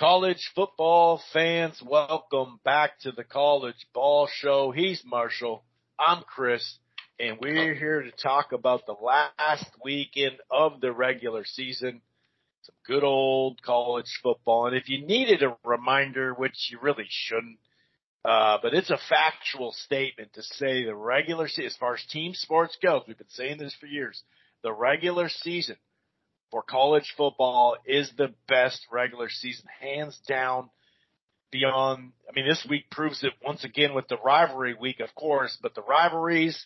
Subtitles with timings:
[0.00, 4.70] College football fans, welcome back to the College Ball Show.
[4.70, 5.62] He's Marshall.
[5.98, 6.78] I'm Chris,
[7.18, 12.00] and we're here to talk about the last weekend of the regular season.
[12.62, 14.68] Some good old college football.
[14.68, 17.58] And if you needed a reminder, which you really shouldn't,
[18.24, 22.32] uh, but it's a factual statement to say the regular season, as far as team
[22.32, 24.22] sports goes, we've been saying this for years,
[24.62, 25.76] the regular season
[26.50, 30.70] for college football is the best regular season, hands down.
[31.52, 35.58] Beyond, I mean, this week proves it once again with the rivalry week, of course,
[35.60, 36.64] but the rivalries,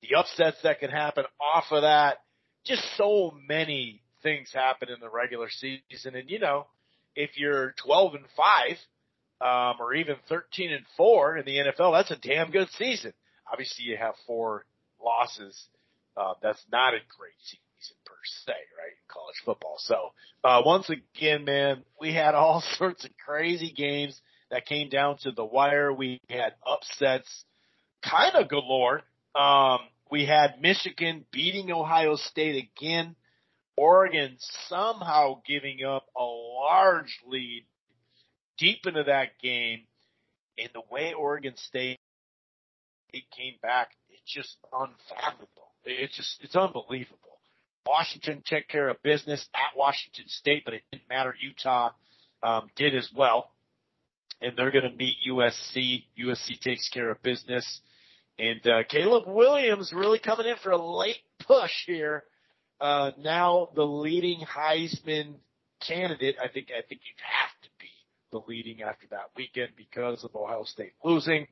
[0.00, 2.18] the upsets that can happen off of that,
[2.64, 6.14] just so many things happen in the regular season.
[6.14, 6.68] And you know,
[7.16, 8.76] if you're 12 and 5,
[9.40, 13.12] um, or even 13 and 4 in the NFL, that's a damn good season.
[13.50, 14.64] Obviously you have four
[15.04, 15.66] losses.
[16.16, 18.92] Uh, that's not a great season se, right?
[18.92, 19.76] In college football.
[19.78, 20.12] So,
[20.44, 25.32] uh, once again, man, we had all sorts of crazy games that came down to
[25.32, 25.92] the wire.
[25.92, 27.44] We had upsets
[28.02, 29.02] kind of galore.
[29.34, 33.16] Um, we had Michigan beating Ohio State again.
[33.76, 34.36] Oregon
[34.68, 37.64] somehow giving up a large lead
[38.58, 39.80] deep into that game.
[40.58, 41.98] And the way Oregon State
[43.12, 45.72] it came back, it's just unfathomable.
[45.84, 47.31] It's just, it's unbelievable.
[47.86, 51.34] Washington took care of business at Washington State, but it didn't matter.
[51.40, 51.90] Utah
[52.42, 53.50] um, did as well,
[54.40, 56.04] and they're going to meet USC.
[56.18, 57.80] USC takes care of business,
[58.38, 62.24] and uh, Caleb Williams really coming in for a late push here.
[62.80, 65.34] Uh, now the leading Heisman
[65.86, 66.36] candidate.
[66.42, 67.88] I think I think you'd have to be
[68.30, 71.46] the leading after that weekend because of Ohio State losing,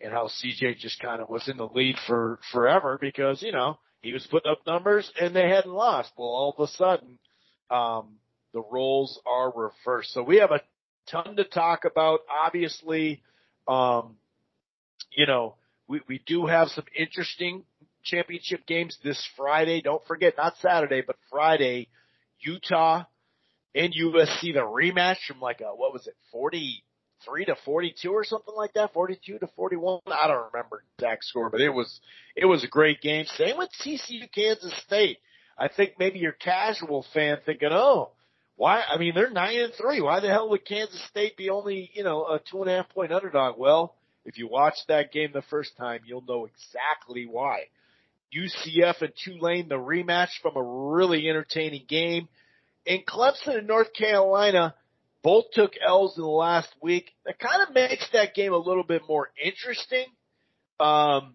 [0.00, 3.78] and how CJ just kind of was in the lead for forever because you know
[4.02, 6.12] he was putting up numbers and they hadn't lost.
[6.16, 7.18] Well, all of a sudden,
[7.70, 8.16] um,
[8.52, 10.12] the roles are reversed.
[10.12, 10.60] So we have a
[11.10, 12.20] ton to talk about.
[12.28, 13.22] Obviously,
[13.68, 14.16] um,
[15.12, 15.54] you know,
[15.88, 17.64] we, we do have some interesting
[18.02, 19.82] championship games this Friday.
[19.82, 21.88] Don't forget, not Saturday, but Friday,
[22.40, 23.04] Utah
[23.74, 26.82] and USC, the rematch from like a, what was it, 40,
[27.24, 30.00] three to 42 or something like that, 42 to 41.
[30.06, 32.00] I don't remember exact score, but it was,
[32.36, 33.26] it was a great game.
[33.36, 35.18] Same with TCU Kansas State.
[35.58, 38.10] I think maybe your casual fan thinking, oh,
[38.56, 38.82] why?
[38.82, 40.00] I mean, they're nine and three.
[40.00, 42.90] Why the hell would Kansas State be only, you know, a two and a half
[42.90, 43.58] point underdog?
[43.58, 43.94] Well,
[44.24, 47.64] if you watch that game the first time, you'll know exactly why.
[48.36, 52.28] UCF and Tulane, the rematch from a really entertaining game.
[52.86, 54.74] In Clemson and North Carolina,
[55.22, 57.10] both took L's in the last week.
[57.26, 60.06] That kind of makes that game a little bit more interesting.
[60.78, 61.34] Um,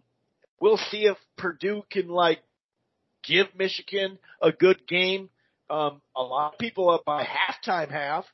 [0.59, 2.40] we'll see if Purdue can like
[3.23, 5.29] give Michigan a good game.
[5.69, 8.25] Um, a lot of people up by halftime half,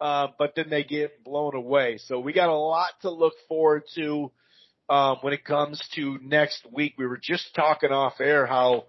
[0.00, 1.98] uh, but then they get blown away.
[1.98, 4.30] So we got a lot to look forward to
[4.88, 6.94] um, when it comes to next week.
[6.96, 8.84] We were just talking off air how,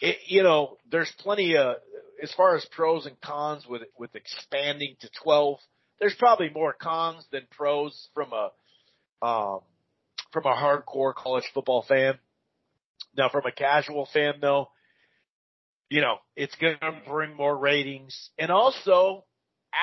[0.00, 1.76] it, you know, there's plenty of
[2.22, 5.58] as far as pros and cons with with expanding to 12,
[6.00, 9.60] there's probably more cons than pros from a um,
[10.32, 12.18] from a hardcore college football fan.
[13.16, 14.70] Now, from a casual fan, though,
[15.88, 19.24] you know it's going to bring more ratings, and also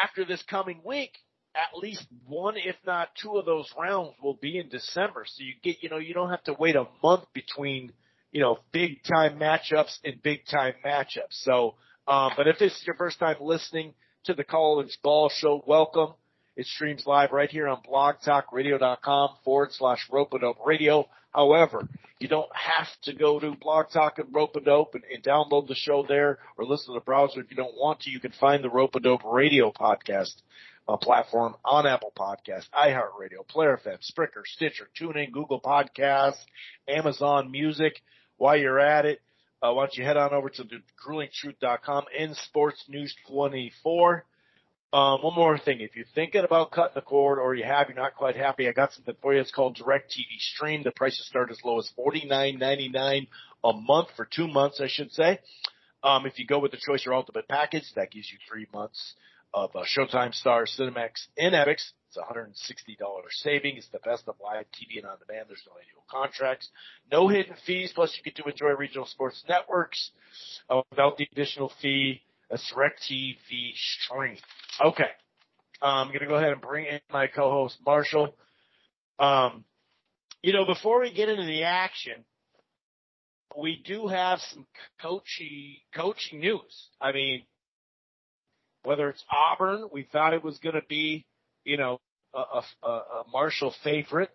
[0.03, 1.11] after this coming week,
[1.55, 5.25] at least one, if not two, of those rounds will be in December.
[5.25, 7.91] So you get, you know, you don't have to wait a month between,
[8.31, 11.31] you know, big time matchups and big time matchups.
[11.43, 11.75] So
[12.07, 13.93] um, but if this is your first time listening
[14.25, 16.13] to the College Ball Show, welcome.
[16.55, 21.07] It streams live right here on blogtalkradio.com forward slash rope-a-dope radio.
[21.31, 21.87] However,
[22.19, 26.05] you don't have to go to Blog Talk and Rope-a-Dope and, and download the show
[26.07, 28.11] there or listen to the browser if you don't want to.
[28.11, 30.33] You can find the Rope-a-Dope radio podcast
[30.87, 36.43] uh, platform on Apple Podcasts, iHeartRadio, Player FM, Spreaker, Stitcher, TuneIn, Google Podcasts,
[36.87, 38.01] Amazon Music.
[38.37, 39.21] While you're at it,
[39.61, 44.25] uh, why don't you head on over to the gruelingtruth.com in Sports News 24.
[44.93, 45.79] Um, one more thing.
[45.79, 48.73] If you're thinking about cutting the cord or you have, you're not quite happy, I
[48.73, 49.39] got something for you.
[49.39, 50.83] It's called Direct TV Stream.
[50.83, 53.27] The prices start as low as $49.99
[53.63, 55.39] a month for two months, I should say.
[56.03, 59.13] Um, if you go with the Choice or Ultimate package, that gives you three months
[59.53, 61.91] of uh, Showtime, Starz, Cinemax, and Epix.
[62.13, 62.97] It's a $160
[63.29, 63.77] saving.
[63.77, 65.45] It's the best of live TV and on demand.
[65.47, 66.69] There's no annual contracts,
[67.09, 67.93] no hidden fees.
[67.95, 70.11] Plus, you get to enjoy regional sports networks
[70.69, 72.21] uh, without the additional fee.
[72.49, 74.35] A direct TV stream.
[74.83, 75.09] Okay.
[75.81, 78.35] I'm going to go ahead and bring in my co-host Marshall.
[79.17, 79.63] Um,
[80.43, 82.25] you know, before we get into the action,
[83.57, 84.65] we do have some
[85.01, 86.89] coaching coaching news.
[86.99, 87.43] I mean,
[88.83, 91.25] whether it's Auburn, we thought it was going to be,
[91.63, 91.99] you know,
[92.33, 94.29] a, a, a Marshall favorite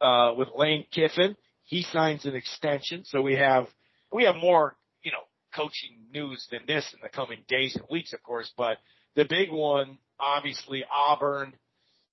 [0.00, 1.36] uh, with Lane Kiffin.
[1.64, 3.66] He signs an extension, so we have
[4.12, 5.22] we have more, you know,
[5.54, 8.52] coaching news than this in the coming days and weeks, of course.
[8.56, 8.78] But
[9.14, 11.54] the big one, obviously, Auburn,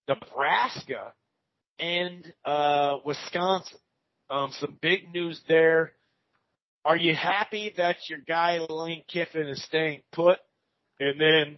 [0.08, 1.14] Nebraska,
[1.80, 3.78] and uh, Wisconsin.
[4.30, 5.94] Um, some big news there.
[6.86, 10.38] Are you happy that your guy Lane Kiffin is staying put?
[11.00, 11.58] And then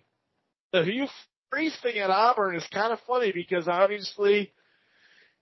[0.72, 1.08] the Hugh
[1.52, 4.54] Freeze thing at Auburn is kind of funny because obviously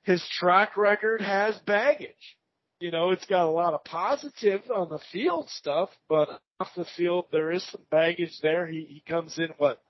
[0.02, 2.36] his track record has baggage.
[2.80, 6.86] You know, it's got a lot of positive on the field stuff, but off the
[6.98, 8.66] field there is some baggage there.
[8.66, 9.82] He he comes in what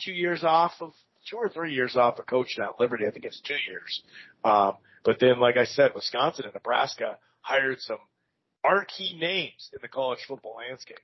[0.00, 0.92] two years off of
[1.28, 3.06] two or three years off of coaching at Liberty.
[3.06, 4.02] I think it's two years.
[4.44, 4.74] Um,
[5.04, 7.98] but then, like I said, Wisconsin and Nebraska hired some
[8.62, 10.98] marquee names in the college football landscape.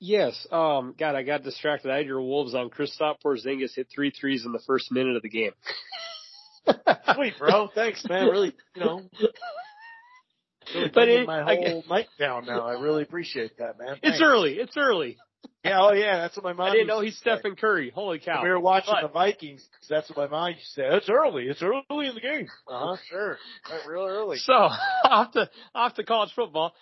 [0.00, 0.46] Yes.
[0.50, 1.90] Um, God, I got distracted.
[1.90, 2.70] I had your Wolves on.
[2.70, 5.52] Kristaps Porzingis hit three threes in the first minute of the game.
[7.14, 7.68] Sweet, bro.
[7.74, 8.28] Thanks, man.
[8.28, 9.02] Really, you know.
[10.74, 12.66] Really but it, my whole I, mic down now.
[12.66, 13.98] I really appreciate that, man.
[14.00, 14.16] Thanks.
[14.16, 14.54] It's early.
[14.54, 15.18] It's early.
[15.64, 16.68] Yeah, oh yeah, that's what my mom.
[16.68, 17.90] I didn't know he's Stephen Curry.
[17.94, 18.42] Holy cow!
[18.42, 19.66] we were watching but, the Vikings.
[19.90, 20.82] That's what my mom used to say.
[20.96, 21.44] It's early.
[21.44, 22.48] It's early in the game.
[22.66, 22.96] Uh huh.
[23.10, 23.38] Sure.
[23.70, 24.38] Right, real early.
[24.38, 24.52] So
[25.04, 26.72] off to off to college football.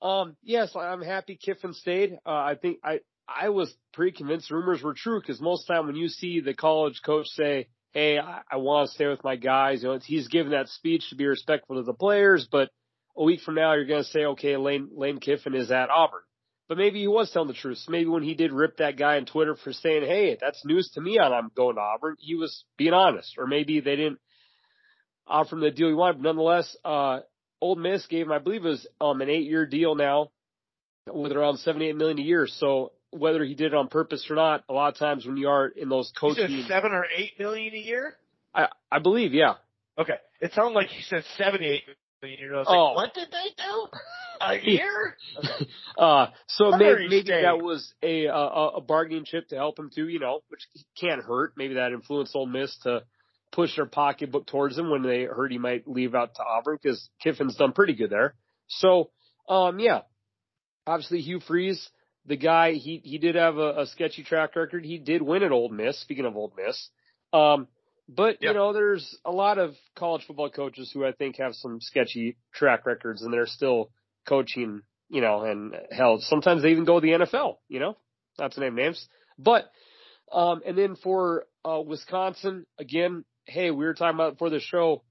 [0.00, 2.18] Um, yes, I'm happy Kiffin stayed.
[2.24, 5.96] Uh, I think I I was pretty convinced rumors were true because most time when
[5.96, 9.82] you see the college coach say, "Hey, I, I want to stay with my guys,"
[9.82, 12.48] you know, he's giving that speech to be respectful to the players.
[12.50, 12.70] But
[13.16, 16.22] a week from now, you're going to say, "Okay, Lane Lane Kiffin is at Auburn."
[16.68, 17.78] But maybe he was telling the truth.
[17.88, 21.00] Maybe when he did rip that guy on Twitter for saying, "Hey, that's news to
[21.00, 23.34] me on I'm going to Auburn," he was being honest.
[23.36, 24.20] Or maybe they didn't
[25.26, 26.22] offer him the deal he wanted.
[26.22, 27.20] But nonetheless, uh,
[27.60, 30.30] Ole Miss gave him, I believe, it was um, an eight-year deal now
[31.12, 32.46] with around seventy-eight million a year.
[32.46, 35.48] So whether he did it on purpose or not, a lot of times when you
[35.48, 38.14] are in those coaching, seven or eight million a year.
[38.54, 39.54] I I believe, yeah.
[39.98, 41.82] Okay, it sounded like you said seventy-eight
[42.22, 42.54] million a year.
[42.54, 42.84] I was oh.
[42.84, 43.86] like, what did they do?
[44.40, 45.16] A year?
[45.98, 50.06] uh, so maybe, maybe that was a, a a bargaining chip to help him too,
[50.06, 50.60] you know, which
[51.00, 51.54] can't hurt.
[51.56, 53.02] Maybe that influenced Ole Miss to
[53.52, 57.08] push their pocketbook towards him when they heard he might leave out to Auburn because
[57.22, 58.34] Kiffin's done pretty good there.
[58.68, 59.10] So,
[59.48, 60.02] um, yeah,
[60.86, 61.88] obviously Hugh Freeze,
[62.26, 64.84] the guy, he, he did have a, a sketchy track record.
[64.84, 66.88] He did win at Ole Miss, speaking of Ole Miss.
[67.32, 67.68] Um,
[68.08, 71.80] but you know, there's a lot of college football coaches who I think have some
[71.80, 73.90] sketchy track records and they're still
[74.26, 77.96] coaching, you know, and hell, sometimes they even go to the NFL, you know,
[78.38, 79.06] not to name names,
[79.38, 79.70] but,
[80.32, 85.02] um, and then for, uh, Wisconsin, again, hey, we were talking about before the show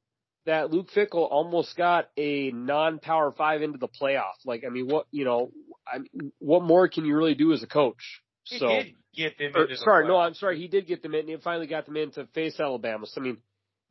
[0.45, 4.35] that Luke Fickell almost got a non-power five into the playoff.
[4.45, 5.51] Like, I mean, what, you know,
[5.85, 8.21] I mean, what more can you really do as a coach?
[8.45, 8.69] He so,
[9.13, 10.57] get them or, sorry, no, I'm sorry.
[10.57, 11.27] He did get them in.
[11.27, 13.05] He finally got them in to face Alabama.
[13.07, 13.37] So, I mean,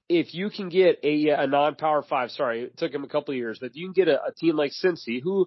[0.08, 3.38] if you can get a, a non-power five, sorry, it took him a couple of
[3.38, 5.46] years, but you can get a, a team like Cincy who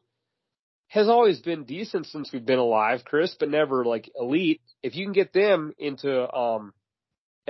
[0.89, 4.61] has always been decent since we've been alive, Chris, but never like elite.
[4.83, 6.73] If you can get them into, um,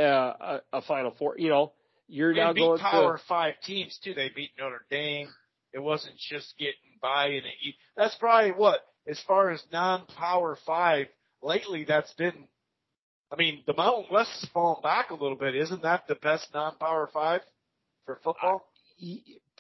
[0.04, 1.36] a, a Final Four.
[1.38, 1.74] You know,
[2.08, 4.14] you're they now beat going Power to, Five teams too.
[4.14, 5.28] They beat Notre Dame.
[5.74, 7.76] It wasn't just getting by in it.
[7.96, 11.08] That's probably what, as far as non-Power Five
[11.42, 12.34] lately, that's been.
[13.32, 15.56] I mean, the Mountain West has fallen back a little bit.
[15.56, 17.42] Isn't that the best non-Power Five
[18.06, 18.66] for football?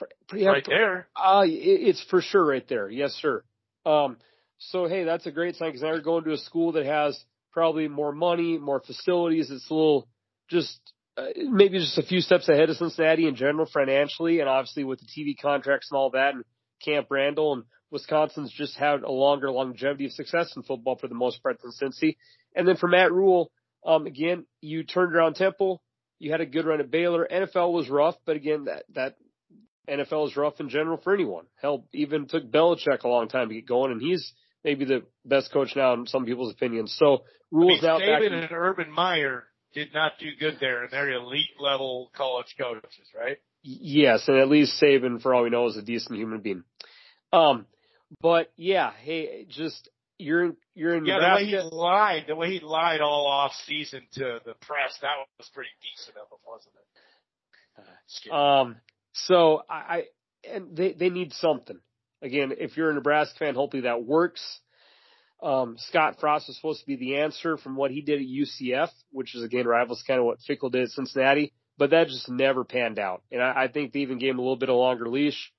[0.02, 1.08] Uh, right there.
[1.16, 2.90] Uh, it's for sure right there.
[2.90, 3.44] Yes, sir.
[3.86, 4.18] Um,
[4.58, 7.22] so hey, that's a great sign because now you're going to a school that has
[7.52, 9.52] probably more money, more facilities.
[9.52, 10.08] It's a little
[10.50, 10.80] just
[11.18, 15.00] uh, maybe just a few steps ahead of Cincinnati in general financially, and obviously with
[15.00, 16.44] the TV contracts and all that, and
[16.84, 21.16] Camp Randall and Wisconsin's just had a longer longevity of success in football for the
[21.16, 22.18] most part than Cincy.
[22.56, 23.52] And then for Matt Rhule,
[23.86, 25.82] um, again, you turned around Temple.
[26.20, 27.28] You had a good run at Baylor.
[27.30, 29.16] NFL was rough, but again, that that
[29.90, 31.46] NFL is rough in general for anyone.
[31.62, 35.52] Hell, even took Belichick a long time to get going, and he's maybe the best
[35.52, 36.96] coach now in some people's opinions.
[36.98, 38.22] So Rhule's I mean, out.
[38.22, 43.08] Saban and Urban Meyer did not do good there, and they're elite level college coaches,
[43.18, 43.38] right?
[43.62, 46.64] Yes, and at least Saban, for all we know, is a decent human being.
[47.34, 47.66] Um,
[48.22, 51.16] but yeah, hey, just you're you're in yeah.
[51.16, 51.46] Nebraska.
[51.46, 55.12] The way he lied, the way he lied all off season to the press, that
[55.38, 58.32] was pretty decent of him, wasn't it?
[58.32, 58.76] Uh, um,
[59.14, 60.04] so I, I
[60.44, 61.80] and they they need something.
[62.22, 64.60] Again, if you're a Nebraska fan, hopefully that works.
[65.42, 68.90] Um, Scott Frost was supposed to be the answer from what he did at UCF,
[69.12, 72.66] which is again rivals kind of what Fickell did at Cincinnati, but that just never
[72.66, 73.24] panned out.
[73.32, 75.52] And I, I think they even gave him a little bit of longer leash.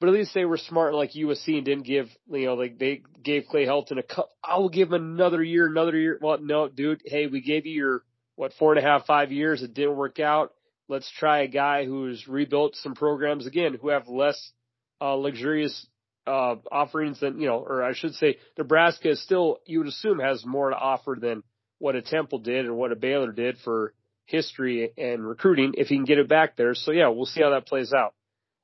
[0.00, 3.02] but at least they were smart like USC and didn't give, you know, like they
[3.22, 4.30] gave Clay Helton a cup.
[4.42, 6.18] I will give him another year, another year.
[6.22, 7.02] Well, no, dude.
[7.04, 8.02] Hey, we gave you your,
[8.36, 9.62] what, four and a half, five years.
[9.62, 10.52] It didn't work out.
[10.88, 14.52] Let's try a guy who's rebuilt some programs again, who have less,
[15.00, 15.86] uh, luxurious,
[16.26, 20.18] uh, offerings than, you know, or I should say Nebraska is still, you would assume
[20.18, 21.42] has more to offer than
[21.78, 23.94] what a Temple did or what a Baylor did for
[24.26, 26.74] history and recruiting if he can get it back there.
[26.74, 28.14] So yeah, we'll see how that plays out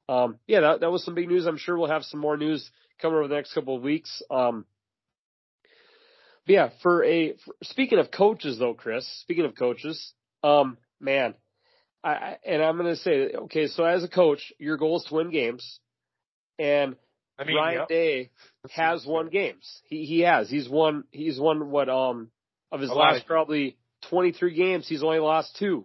[0.08, 1.46] um, yeah, that, that was some big news.
[1.46, 2.68] I'm sure we'll have some more news
[3.00, 4.22] coming over the next couple of weeks.
[4.30, 4.64] Um,
[6.46, 10.12] but yeah, for a, for, speaking of coaches though, Chris, speaking of coaches,
[10.44, 11.34] um, man,
[12.04, 15.14] I, and I'm going to say, okay, so as a coach, your goal is to
[15.14, 15.80] win games
[16.58, 16.94] and
[17.38, 17.88] I mean, Ryan yep.
[17.88, 18.30] Day
[18.70, 19.82] has won games.
[19.88, 22.30] He, he has, he's won, he's won what, um,
[22.72, 23.76] of his a last probably
[24.10, 25.84] 23 games, he's only lost two.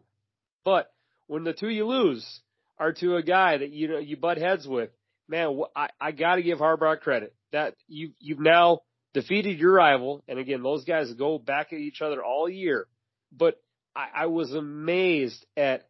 [0.63, 0.91] But
[1.27, 2.41] when the two you lose,
[2.81, 4.89] are to a guy that you know you butt heads with,
[5.29, 8.79] man, I, I got to give Harbaugh credit that you you've now
[9.13, 12.87] defeated your rival, and again, those guys go back at each other all year.
[13.31, 13.61] But
[13.95, 15.87] I, I was amazed at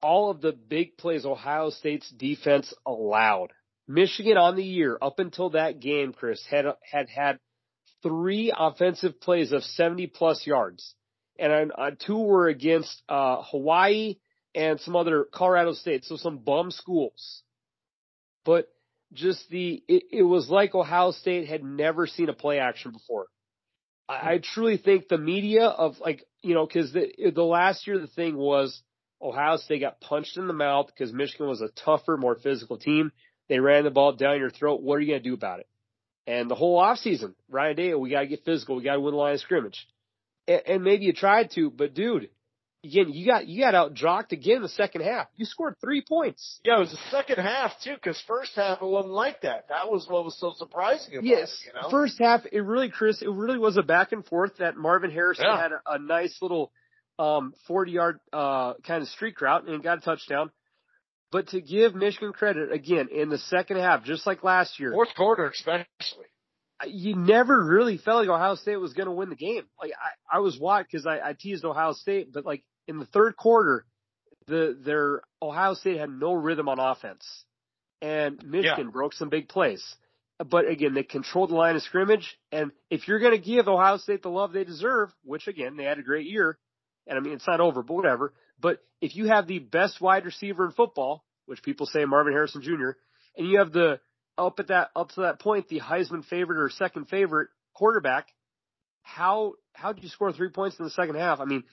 [0.00, 3.52] all of the big plays Ohio State's defense allowed.
[3.88, 7.38] Michigan on the year up until that game, Chris had had had
[8.02, 10.94] three offensive plays of 70 plus yards,
[11.38, 14.16] and uh, two were against uh, Hawaii
[14.54, 17.42] and some other Colorado State, so some bum schools.
[18.44, 18.68] But
[19.12, 23.26] just the, it, it was like Ohio State had never seen a play action before.
[24.08, 27.98] I, I truly think the media of like, you know, cause the, the last year
[27.98, 28.82] the thing was
[29.20, 33.12] Ohio State got punched in the mouth because Michigan was a tougher, more physical team.
[33.48, 34.82] They ran the ball down your throat.
[34.82, 35.68] What are you going to do about it?
[36.26, 38.76] And the whole offseason, Ryan Day, we got to get physical.
[38.76, 39.86] We got to win the line of scrimmage.
[40.46, 42.28] And, and maybe you tried to, but dude,
[42.84, 45.28] again, you got you got out jocked again in the second half.
[45.36, 46.60] You scored three points.
[46.64, 49.68] Yeah, it was the second half too, because first half it wasn't like that.
[49.68, 51.68] That was what was so surprising about yes, it.
[51.74, 51.90] You know?
[51.90, 54.58] first half it really, Chris, it really was a back and forth.
[54.58, 55.60] That Marvin Harrison yeah.
[55.60, 56.72] had a, a nice little
[57.18, 60.50] um, 40 yard uh, kind of streak route and got a touchdown.
[61.30, 65.14] But to give Michigan credit again in the second half, just like last year, fourth
[65.14, 65.84] quarter especially,
[66.86, 69.64] you never really felt like Ohio State was going to win the game.
[69.80, 73.06] Like I, I was watching because I, I teased Ohio State, but like in the
[73.06, 73.84] third quarter,
[74.46, 77.44] the their Ohio State had no rhythm on offense,
[78.00, 78.92] and Michigan yeah.
[78.92, 79.84] broke some big plays.
[80.38, 83.96] But again, they controlled the line of scrimmage, and if you're going to give Ohio
[83.96, 86.58] State the love they deserve, which again they had a great year,
[87.06, 88.32] and I mean it's not over, but whatever.
[88.60, 92.62] But if you have the best wide receiver in football, which people say Marvin Harrison
[92.62, 92.90] Jr.,
[93.36, 94.00] and you have the
[94.36, 98.28] up at that up to that point the Heisman favorite or second favorite quarterback,
[99.02, 101.40] how how did you score three points in the second half?
[101.40, 101.64] I mean,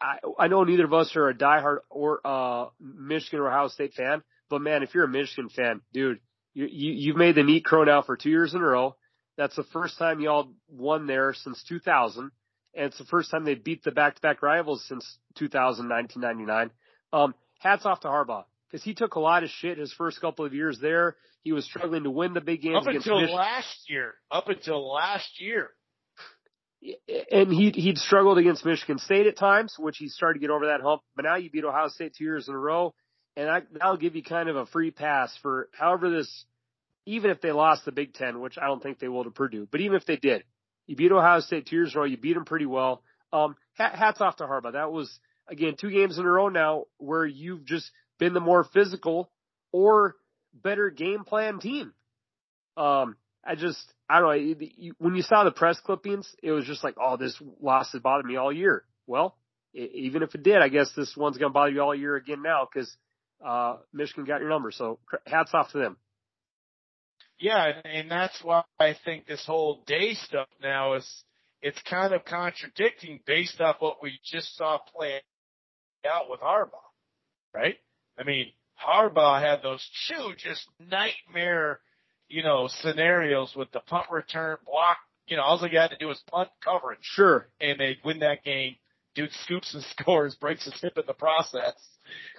[0.00, 3.94] I I know neither of us are a diehard or uh Michigan or Ohio State
[3.94, 6.20] fan, but man, if you're a Michigan fan, dude,
[6.54, 8.96] you, you you've made the neat crow now for two years in a row.
[9.36, 12.30] That's the first time y'all won there since 2000,
[12.76, 16.70] and it's the first time they beat the back-to-back rivals since 2000, 1999.
[17.12, 20.44] Um, hats off to Harbaugh because he took a lot of shit his first couple
[20.44, 21.16] of years there.
[21.42, 23.36] He was struggling to win the big games up until Michigan.
[23.36, 24.14] last year.
[24.30, 25.70] Up until last year.
[27.32, 30.66] And he he'd struggled against Michigan State at times, which he started to get over
[30.66, 31.02] that hump.
[31.16, 32.94] But now you beat Ohio State two years in a row,
[33.36, 36.44] and I, that'll give you kind of a free pass for however this.
[37.06, 39.68] Even if they lost the Big Ten, which I don't think they will to Purdue,
[39.70, 40.42] but even if they did,
[40.86, 42.06] you beat Ohio State two years in a row.
[42.06, 43.02] You beat them pretty well.
[43.32, 44.72] Um, hats off to Harbaugh.
[44.72, 48.64] That was again two games in a row now where you've just been the more
[48.64, 49.30] physical
[49.72, 50.14] or
[50.54, 51.92] better game plan team.
[52.76, 53.78] Um, I just,
[54.08, 54.66] I don't know.
[54.98, 58.26] When you saw the press clippings, it was just like, oh, this loss has bothered
[58.26, 58.84] me all year.
[59.06, 59.36] Well,
[59.72, 62.42] even if it did, I guess this one's going to bother you all year again
[62.42, 62.94] now because
[63.44, 64.72] uh, Michigan got your number.
[64.72, 65.96] So hats off to them.
[67.38, 71.24] Yeah, and that's why I think this whole day stuff now is
[71.60, 75.20] it's kind of contradicting based off what we just saw play
[76.08, 76.70] out with Harbaugh,
[77.54, 77.76] right?
[78.18, 78.52] I mean,
[78.82, 81.80] Harbaugh had those two just nightmare,
[82.28, 84.98] you know, scenarios with the punt return block.
[85.26, 87.00] You know, all they had to do was punt coverage.
[87.02, 87.48] Sure.
[87.60, 88.76] And they win that game.
[89.14, 91.74] Dude scoops and scores, breaks his hip in the process.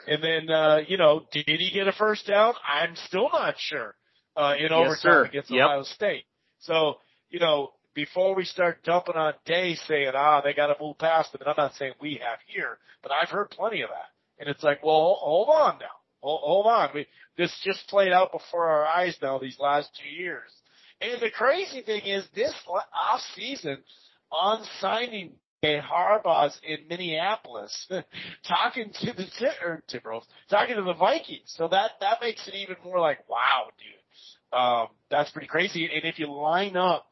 [0.08, 2.54] And then, uh, you know, did he get a first down?
[2.66, 3.96] I'm still not sure,
[4.38, 5.26] uh, in yes, overtime sir.
[5.26, 5.66] against yep.
[5.66, 6.26] Ohio State.
[6.60, 6.98] So,
[7.30, 11.32] you know, before we start dumping on Day saying, ah, they got to move past
[11.32, 14.40] them, and I'm not saying we have here, but I've heard plenty of that.
[14.40, 15.86] And it's like, well, hold on now.
[16.22, 16.90] Hold, hold on.
[16.94, 20.52] We, this just played out before our eyes now these last two years.
[21.02, 23.80] And the crazy thing is this off season
[24.32, 27.90] on signing a Harbaugh's in Minneapolis
[28.48, 29.28] talking to the
[29.64, 31.54] or Timberwolves, talking to the Vikings.
[31.58, 33.97] So that that makes it even more like, wow, dude.
[34.54, 35.90] Um, that's pretty crazy.
[35.94, 37.08] And if you line up,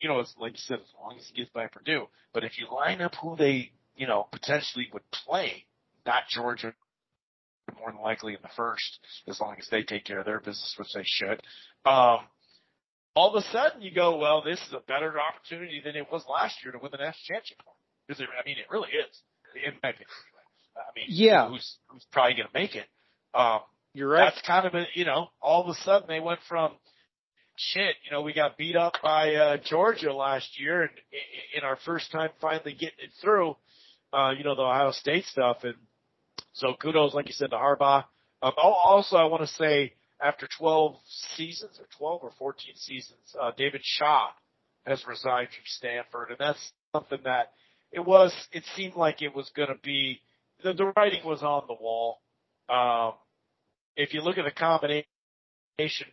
[0.00, 2.58] you know, it's like you said, as long as he gets by Purdue, but if
[2.58, 5.64] you line up who they, you know, potentially would play,
[6.04, 6.74] not Georgia,
[7.78, 8.98] more than likely in the first,
[9.28, 11.40] as long as they take care of their business, which they should.
[11.84, 12.20] Um,
[13.14, 16.24] all of a sudden you go, well, this is a better opportunity than it was
[16.30, 17.58] last year to win the national championship.
[18.06, 19.20] Because I mean, it really is,
[19.54, 20.08] in my opinion.
[20.76, 22.86] I mean, yeah, who's who's probably going to make it?
[23.34, 23.60] Um,
[23.94, 24.32] You're right.
[24.32, 26.72] That's kind of a, you know, all of a sudden they went from
[27.56, 30.90] shit, you know, we got beat up by uh, Georgia last year, and
[31.56, 33.56] in our first time finally getting it through,
[34.12, 35.74] uh, you know, the Ohio State stuff, and
[36.52, 38.04] so kudos, like you said, to Harbaugh.
[38.42, 40.96] Um, also, I want to say after 12
[41.36, 44.28] seasons or 12 or 14 seasons, uh, David Shaw
[44.86, 47.52] has resigned from Stanford, and that's something that
[47.92, 48.32] it was.
[48.52, 50.20] It seemed like it was going to be
[50.62, 52.20] the, the writing was on the wall.
[52.68, 53.12] Um,
[53.96, 56.06] if you look at the combination,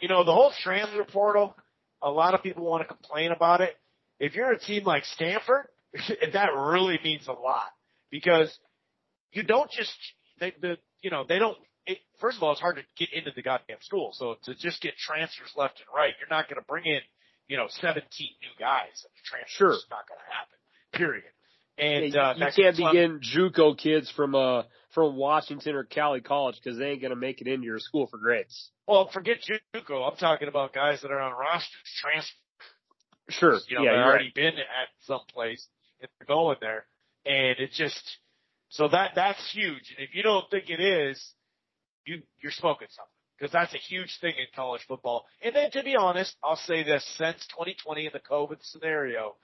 [0.00, 1.56] you know the whole transfer portal.
[2.02, 3.76] A lot of people want to complain about it.
[4.18, 5.68] If you're a team like Stanford,
[6.32, 7.68] that really means a lot
[8.10, 8.56] because
[9.32, 9.94] you don't just
[10.40, 13.30] they the you know they don't it, first of all, it's hard to get into
[13.34, 14.10] the goddamn school.
[14.14, 17.00] So to just get transfers left and right, you're not going to bring in,
[17.48, 19.04] you know, 17 new guys.
[19.24, 19.72] Transfers sure.
[19.72, 20.58] is not going to happen.
[20.92, 21.32] Period.
[21.78, 24.62] And yeah, you, uh, you can't begin JUCO kids from uh
[24.94, 28.06] from Washington or Cali College because they ain't going to make it into your school
[28.06, 28.70] for grades.
[28.86, 29.38] Well, forget
[29.74, 30.10] JUCO.
[30.10, 32.34] I'm talking about guys that are on rosters, transfers.
[33.30, 33.58] Sure.
[33.68, 34.34] You know, yeah, they've already right.
[34.34, 35.66] been at some place
[36.00, 36.84] and they're going there,
[37.24, 38.18] and it's just
[38.68, 39.94] so that that's huge.
[39.96, 41.22] And if you don't think it is,
[42.04, 45.24] you you're smoking something because that's a huge thing in college football.
[45.42, 49.36] And then to be honest, I'll say this: since 2020 in the COVID scenario,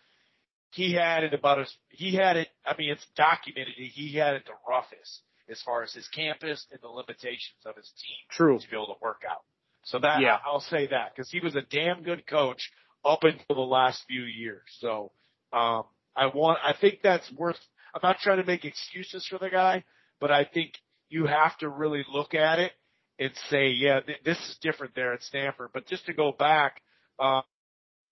[0.70, 2.48] he had it about as he had it.
[2.64, 3.74] I mean, it's documented.
[3.76, 7.90] He had it the roughest as far as his campus and the limitations of his
[8.02, 8.16] team.
[8.30, 8.58] True.
[8.58, 9.42] To be able to work out.
[9.84, 10.36] So that yeah.
[10.44, 12.70] I'll say that because he was a damn good coach
[13.04, 14.62] up until the last few years.
[14.80, 15.12] So
[15.52, 15.84] um,
[16.14, 16.58] I want.
[16.62, 17.56] I think that's worth.
[17.94, 19.84] I'm not trying to make excuses for the guy,
[20.20, 20.72] but I think
[21.08, 22.72] you have to really look at it
[23.18, 25.70] and say, yeah, th- this is different there at Stanford.
[25.72, 26.82] But just to go back,
[27.18, 27.40] uh,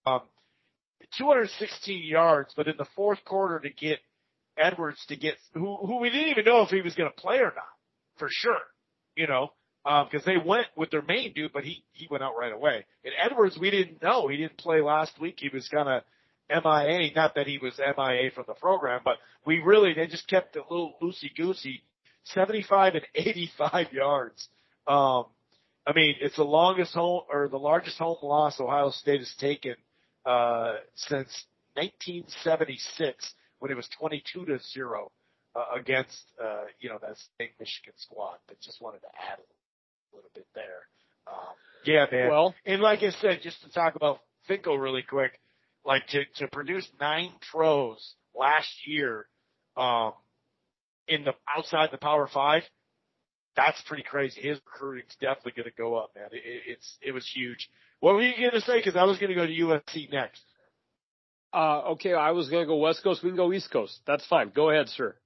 [0.06, 0.22] um,
[1.18, 3.98] 216 yards, but in the fourth quarter to get
[4.58, 7.38] Edwards to get who who we didn't even know if he was going to play
[7.38, 7.64] or not
[8.16, 8.60] for sure,
[9.14, 9.52] you know,
[9.84, 12.84] because um, they went with their main dude, but he he went out right away.
[13.04, 15.36] And Edwards, we didn't know he didn't play last week.
[15.38, 16.02] He was kind of
[16.48, 17.12] MIA.
[17.14, 20.64] Not that he was MIA from the program, but we really they just kept it
[20.68, 21.82] a little loosey goosey
[22.24, 24.48] 75 and 85 yards.
[24.86, 25.26] Um,
[25.86, 29.76] I mean, it's the longest home or the largest home loss Ohio State has taken
[30.26, 35.10] uh, since 1976 when it was 22 to zero
[35.54, 38.36] uh, against uh, you know that same Michigan squad.
[38.48, 40.88] But just wanted to add a little bit there.
[41.26, 42.30] Um, yeah, man.
[42.30, 45.40] Well, and like I said, just to talk about Finkel really quick,
[45.84, 49.26] like to to produce nine throws last year.
[49.76, 50.12] Um,
[51.06, 52.62] in the outside the Power Five,
[53.56, 54.40] that's pretty crazy.
[54.40, 56.28] His recruiting's definitely going to go up, man.
[56.32, 57.68] It, it's it was huge.
[58.00, 58.78] What were you going to say?
[58.78, 60.42] Because I was going to go to USC next.
[61.52, 63.22] Uh, okay, I was going to go West Coast.
[63.22, 64.00] We can go East Coast.
[64.06, 64.52] That's fine.
[64.54, 65.16] Go ahead, sir.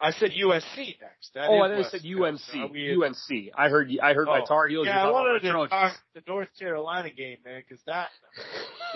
[0.00, 1.34] I said USC next.
[1.34, 2.40] That oh, I said UNC.
[2.54, 3.52] UNC.
[3.56, 3.88] I heard.
[4.02, 4.86] I heard oh, my Tar Heels.
[4.86, 8.08] Yeah, I wanted to talk the North Carolina game, man, because that.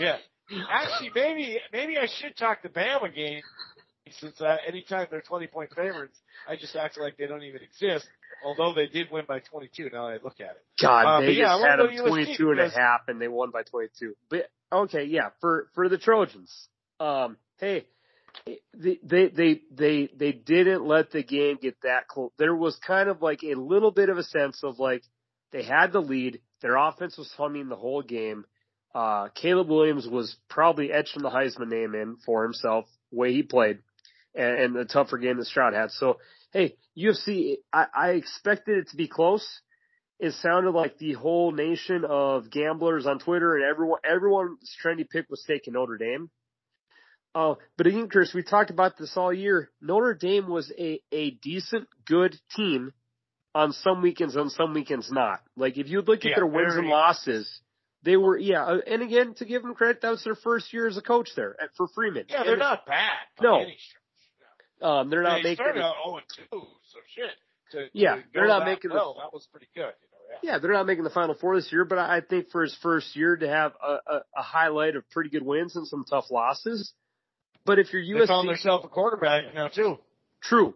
[0.00, 0.16] Yeah,
[0.68, 3.42] actually, maybe maybe I should talk the Bama game
[4.20, 8.06] since uh, anytime they're 20 point favorites, I just act like they don't even exist.
[8.44, 10.64] Although they did win by 22, now I look at it.
[10.80, 13.62] God, uh, they yeah, just had them 22 and a half, and they won by
[13.62, 14.14] 22.
[14.30, 16.68] But okay, yeah, for for the Trojans,
[17.00, 17.86] um, hey,
[18.44, 22.30] they they they they they didn't let the game get that close.
[22.38, 25.02] There was kind of like a little bit of a sense of like
[25.52, 26.40] they had the lead.
[26.62, 28.44] Their offense was humming the whole game.
[28.94, 33.80] Uh, Caleb Williams was probably etching the Heisman name in for himself, way he played
[34.36, 35.90] and, and the tougher game that Stroud had.
[35.92, 36.18] So,
[36.56, 39.46] hey, USC, I, I expected it to be close.
[40.18, 45.26] It sounded like the whole nation of gamblers on Twitter and everyone, everyone's trendy pick
[45.28, 46.30] was taking Notre Dame.
[47.34, 49.70] Uh, but again, Chris, we talked about this all year.
[49.82, 52.94] Notre Dame was a, a decent, good team
[53.54, 55.40] on some weekends, on some weekends not.
[55.54, 57.46] Like if you look at yeah, their wins and losses,
[58.02, 60.86] they were, yeah, uh, and again, to give them credit, that was their first year
[60.86, 62.24] as a coach there at, for Freeman.
[62.30, 63.12] Yeah, they're and, not bad.
[63.42, 63.66] No,
[64.82, 65.56] um, they're not they making.
[65.56, 67.30] Started out 0 2, so shit.
[67.72, 69.20] To, yeah, to they're not making well, the.
[69.20, 69.80] That was pretty good.
[69.82, 70.52] You know, yeah.
[70.52, 70.58] yeah.
[70.58, 73.36] they're not making the Final Four this year, but I think for his first year
[73.36, 76.92] to have a, a, a highlight of pretty good wins and some tough losses.
[77.64, 79.98] But if you're USC, they found themselves a quarterback now too.
[80.42, 80.74] True.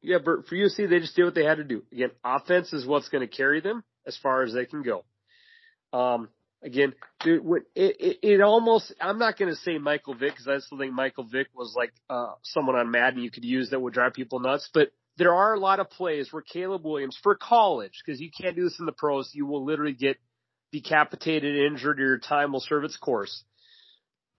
[0.00, 1.82] Yeah, but for USC, they just did what they had to do.
[1.92, 5.04] Again, offense is what's going to carry them as far as they can go.
[5.92, 6.30] Um,
[6.62, 7.42] again, dude,
[7.74, 10.92] it, it, it almost, I'm not going to say Michael Vick because I still think
[10.92, 14.40] Michael Vick was like, uh, someone on Madden you could use that would drive people
[14.40, 18.30] nuts, but there are a lot of plays where Caleb Williams for college, because you
[18.30, 20.16] can't do this in the pros, you will literally get
[20.72, 23.44] decapitated, injured, or your time will serve its course.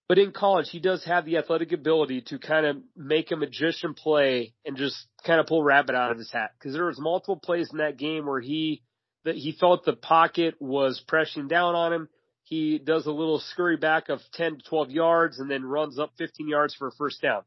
[0.07, 3.93] But in college, he does have the athletic ability to kind of make a magician
[3.93, 6.51] play and just kind of pull rabbit out of his hat.
[6.57, 8.81] Because there was multiple plays in that game where he
[9.29, 12.09] that he felt the pocket was pressing down on him.
[12.41, 16.13] He does a little scurry back of 10 to 12 yards and then runs up
[16.17, 17.43] 15 yards for a first down.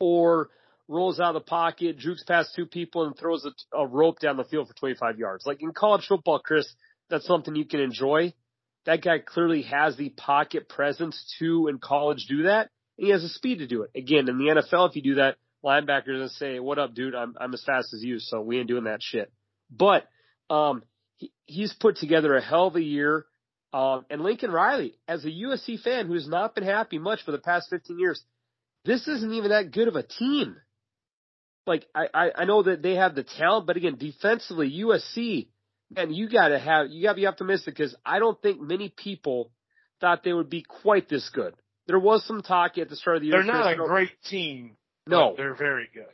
[0.00, 0.50] Or
[0.88, 4.36] rolls out of the pocket, jukes past two people and throws a, a rope down
[4.36, 5.46] the field for 25 yards.
[5.46, 6.66] Like in college football, Chris,
[7.08, 8.34] that's something you can enjoy.
[8.84, 12.68] That guy clearly has the pocket presence to in college do that.
[12.98, 13.92] And he has the speed to do it.
[13.94, 17.14] Again, in the NFL, if you do that, linebackers and say, what up, dude?
[17.14, 18.18] I'm, I'm as fast as you.
[18.18, 19.32] So we ain't doing that shit.
[19.70, 20.08] But,
[20.50, 20.82] um,
[21.22, 23.26] he, he's put together a hell of a year.
[23.72, 27.38] Um, and Lincoln Riley, as a USC fan who's not been happy much for the
[27.38, 28.22] past 15 years,
[28.84, 30.56] this isn't even that good of a team.
[31.66, 35.46] Like, I, I, I know that they have the talent, but again, defensively, USC,
[35.94, 39.52] man, you gotta have, you gotta be optimistic because I don't think many people
[40.00, 41.54] thought they would be quite this good.
[41.86, 43.36] There was some talk at the start of the year.
[43.36, 44.76] They're not a great team.
[45.06, 46.04] No, they're very good.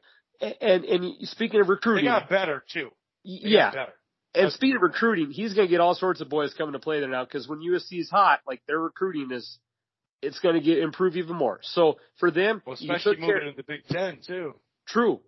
[0.40, 2.90] And, and, and speaking of recruiting, they got better too.
[3.24, 3.92] They yeah, better.
[4.34, 7.00] And speaking of recruiting, he's going to get all sorts of boys coming to play
[7.00, 9.58] there now because when USC is hot, like their recruiting is,
[10.20, 11.60] it's going to get improve even more.
[11.62, 14.54] So for them, well, especially moving care, into the Big Ten too.
[14.86, 15.20] True,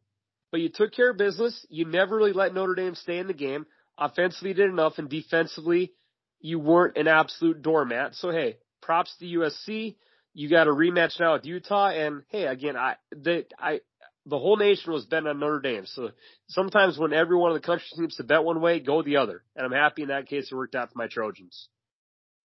[0.53, 1.67] but you took care of business.
[1.71, 3.67] You never really let Notre Dame stay in the game.
[3.97, 5.93] Offensively, did enough, and defensively,
[6.41, 8.15] you weren't an absolute doormat.
[8.15, 9.97] So hey, props to USC.
[10.33, 13.81] You got a rematch now with Utah, and hey, again, I the I
[14.27, 15.87] the whole nation was betting on Notre Dame.
[15.87, 16.11] So
[16.49, 19.43] sometimes when everyone in the country seems to bet one way, go the other.
[19.57, 21.69] And I'm happy in that case it worked out for my Trojans.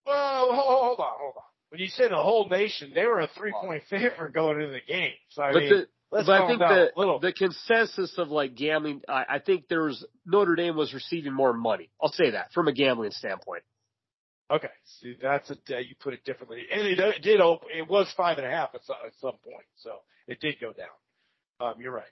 [0.06, 1.42] Well, hold on, hold on.
[1.70, 4.80] When you say the whole nation, they were a three point favorite going into the
[4.86, 5.12] game.
[5.30, 9.02] So I but mean, the, Let's but I think the the consensus of like gambling,
[9.08, 11.90] I, I think there was Notre Dame was receiving more money.
[12.00, 13.64] I'll say that from a gambling standpoint.
[14.48, 17.68] Okay, see that's a uh, you put it differently, and it, it did open.
[17.76, 19.96] It was five and a half at some, at some point, so
[20.28, 20.86] it did go down.
[21.60, 22.04] Um, you're right.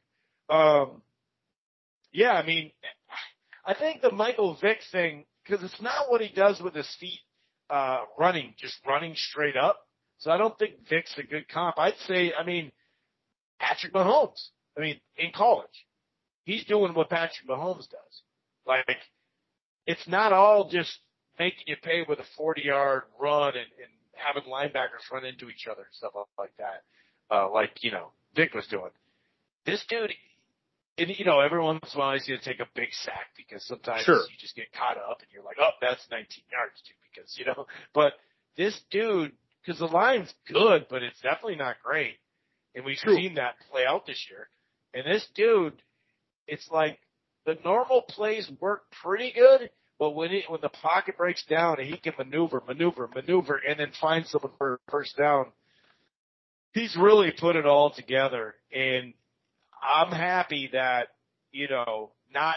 [0.49, 1.03] Um,
[2.13, 2.71] yeah, I mean,
[3.67, 7.21] I think the Michael Vick thing because it's not what he does with his feet
[7.71, 9.79] uh, running, just running straight up.
[10.19, 11.79] So I don't think Vick's a good comp.
[11.79, 12.73] I'd say, I mean
[13.59, 14.49] Patrick Mahomes.
[14.77, 15.87] I mean, in college,
[16.45, 18.23] he's doing what Patrick Mahomes does.
[18.67, 18.97] Like,
[19.87, 20.99] it's not all just
[21.39, 25.67] making you pay with a 40 yard run and, and having linebackers run into each
[25.71, 26.83] other and stuff like that.
[27.31, 28.91] Uh, like, you know, Vick was doing.
[29.66, 30.12] This dude,
[30.98, 33.29] and you know, every once in a while he's going to take a big sack
[33.37, 34.16] because sometimes sure.
[34.16, 37.46] you just get caught up and you're like, oh, that's 19 yards too, because, you
[37.46, 38.14] know, but
[38.57, 42.16] this dude, because the line's good, but it's definitely not great.
[42.74, 43.14] And we've True.
[43.14, 44.48] seen that play out this year.
[44.92, 45.74] And this dude,
[46.46, 46.98] it's like
[47.46, 51.88] the normal plays work pretty good, but when it, when the pocket breaks down and
[51.88, 55.46] he can maneuver, maneuver, maneuver, and then find someone for first down,
[56.72, 58.55] he's really put it all together.
[58.72, 59.14] And
[59.85, 61.09] I'm happy that,
[61.53, 62.57] you know, not,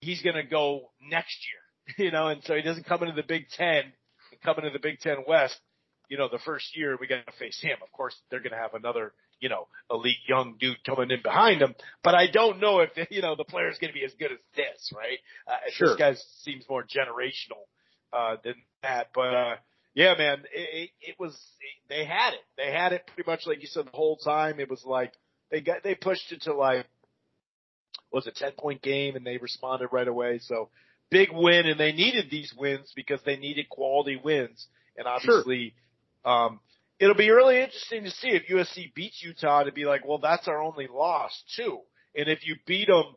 [0.00, 3.26] he's going to go next year, you know, and so he doesn't come into the
[3.26, 3.92] Big Ten,
[4.44, 5.58] come into the Big Ten West,
[6.08, 7.78] you know, the first year we got to face him.
[7.82, 11.60] Of course, they're going to have another you know, elite young dude coming in behind
[11.60, 11.74] him.
[12.02, 14.32] But I don't know if, you know, the player is going to be as good
[14.32, 15.18] as this, right?
[15.46, 15.88] Uh, sure.
[15.88, 17.64] This guy seems more generational,
[18.12, 19.08] uh, than that.
[19.14, 19.54] But, uh,
[19.94, 21.38] yeah, man, it, it, it was,
[21.88, 22.40] they had it.
[22.56, 24.60] They had it pretty much like you said the whole time.
[24.60, 25.12] It was like,
[25.50, 26.86] they got, they pushed it to like,
[28.12, 30.38] was a 10 point game and they responded right away.
[30.40, 30.70] So
[31.10, 34.66] big win and they needed these wins because they needed quality wins.
[34.96, 35.74] And obviously,
[36.24, 36.32] sure.
[36.32, 36.60] um,
[36.98, 40.48] it'll be really interesting to see if USC beats Utah to be like, well, that's
[40.48, 41.80] our only loss too.
[42.14, 43.14] And if you beat them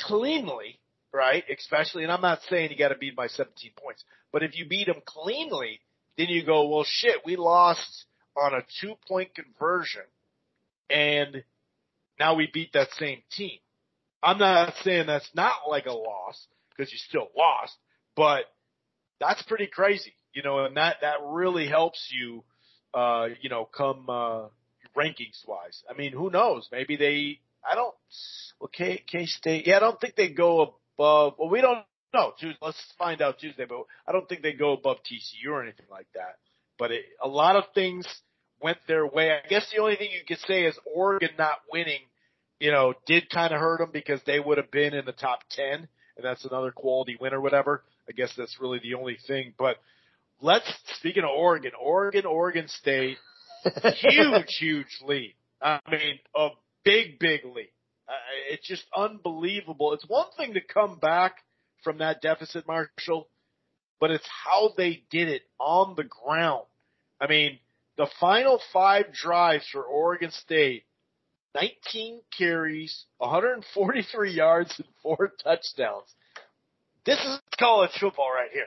[0.00, 0.78] cleanly,
[1.12, 1.44] right?
[1.50, 4.66] Especially, and I'm not saying you got to beat by 17 points, but if you
[4.68, 5.80] beat them cleanly,
[6.16, 8.04] then you go, well, shit, we lost
[8.36, 10.02] on a two point conversion
[10.88, 11.42] and
[12.18, 13.58] now we beat that same team.
[14.22, 17.74] I'm not saying that's not like a loss because you still lost,
[18.16, 18.44] but
[19.20, 22.42] that's pretty crazy, you know, and that, that really helps you
[22.96, 24.46] uh, you know, come uh,
[24.96, 25.82] rankings wise.
[25.88, 26.68] I mean, who knows?
[26.72, 27.40] Maybe they.
[27.68, 27.94] I don't.
[28.58, 29.66] Well, K K State.
[29.66, 30.62] Yeah, I don't think they go
[30.96, 31.34] above.
[31.38, 32.32] Well, we don't know.
[32.62, 33.66] Let's find out Tuesday.
[33.68, 36.36] But I don't think they go above TCU or anything like that.
[36.78, 38.06] But it, a lot of things
[38.60, 39.30] went their way.
[39.30, 42.00] I guess the only thing you could say is Oregon not winning
[42.58, 45.40] you know, did kind of hurt them because they would have been in the top
[45.50, 47.82] 10 and that's another quality win or whatever.
[48.08, 49.76] I guess that's really the only thing, but
[50.40, 53.18] let's, speaking of Oregon, Oregon, Oregon State,
[53.96, 55.34] huge, huge lead.
[55.60, 56.48] I mean, a
[56.84, 57.70] big, big lead.
[58.08, 58.12] Uh,
[58.50, 59.92] it's just unbelievable.
[59.92, 61.38] It's one thing to come back
[61.82, 63.28] from that deficit, Marshall,
[64.00, 66.66] but it's how they did it on the ground.
[67.20, 67.58] I mean,
[67.96, 70.84] the final five drives for Oregon State,
[71.54, 76.14] 19 carries, 143 yards, and four touchdowns.
[77.04, 78.66] This is college football right here.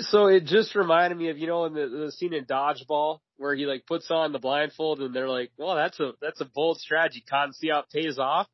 [0.00, 3.54] So it just reminded me of you know in the, the scene in Dodgeball where
[3.54, 6.78] he like puts on the blindfold and they're like, well, that's a that's a bold
[6.78, 7.22] strategy.
[7.28, 8.48] Can't see how it pays off.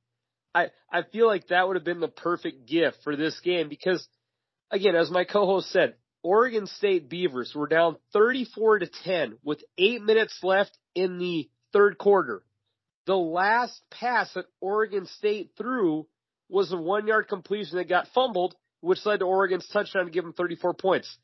[0.54, 4.06] I I feel like that would have been the perfect gift for this game because,
[4.70, 5.94] again, as my co-host said,
[6.24, 11.98] Oregon State Beavers were down 34 to 10 with eight minutes left in the third
[11.98, 12.42] quarter.
[13.06, 16.06] The last pass that Oregon State threw
[16.48, 20.24] was a one yard completion that got fumbled, which led to Oregon's touchdown to give
[20.24, 21.14] them 34 points.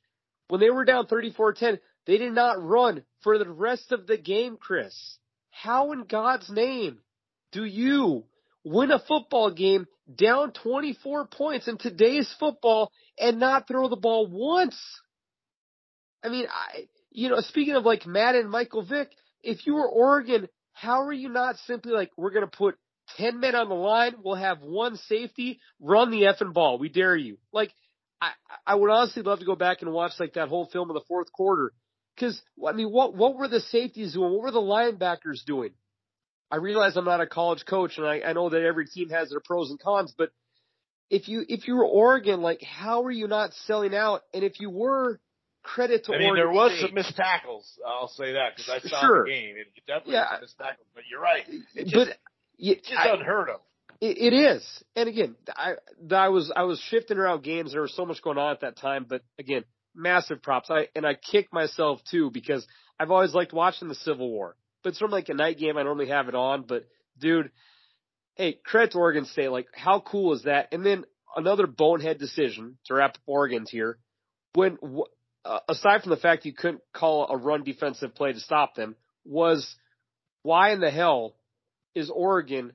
[0.49, 4.59] When they were down 34-10, they did not run for the rest of the game,
[4.61, 4.95] Chris.
[5.49, 6.99] How in God's name
[7.53, 8.25] do you
[8.65, 14.27] win a football game down 24 points in today's football and not throw the ball
[14.27, 14.79] once.
[16.23, 19.11] I mean, I, you know, speaking of like Madden and Michael Vick,
[19.43, 22.77] if you were Oregon, how are you not simply like, we're going to put
[23.17, 26.79] 10 men on the line, we'll have one safety, run the effing ball.
[26.79, 27.39] We dare you.
[27.53, 27.73] Like,
[28.21, 28.31] I,
[28.67, 31.05] I would honestly love to go back and watch like that whole film of the
[31.09, 31.73] fourth quarter.
[32.19, 34.31] Cause, I mean, what, what were the safeties doing?
[34.31, 35.71] What were the linebackers doing?
[36.51, 39.31] I realize I'm not a college coach and I, I know that every team has
[39.31, 40.31] their pros and cons, but
[41.09, 44.23] if you if you were Oregon, like how are you not selling out?
[44.35, 45.21] And if you were,
[45.63, 46.87] credit to I mean, Oregon there was State.
[46.87, 47.79] some missed tackles.
[47.87, 49.25] I'll say that because I saw Sure.
[49.25, 49.57] the game.
[49.57, 50.33] It definitely Yeah.
[50.33, 50.87] was missed tackles.
[50.95, 51.45] But you're right.
[51.75, 52.17] It just, but
[52.59, 53.61] it's just I- unheard of.
[54.01, 55.75] It, it is, and again, I
[56.11, 57.73] I was I was shifting around games.
[57.73, 60.71] There was so much going on at that time, but again, massive props.
[60.71, 62.67] I and I kick myself too because
[62.99, 64.57] I've always liked watching the Civil War.
[64.83, 65.77] But it's from like a night game.
[65.77, 66.87] I normally have it on, but
[67.19, 67.51] dude,
[68.37, 69.51] hey, credit to Oregon State.
[69.51, 70.69] Like, how cool is that?
[70.73, 71.05] And then
[71.37, 73.99] another bonehead decision to wrap up Oregon's here.
[74.55, 75.11] When wh-
[75.45, 78.97] uh, aside from the fact you couldn't call a run defensive play to stop them,
[79.25, 79.77] was
[80.43, 81.35] why in the hell
[81.95, 82.73] is Oregon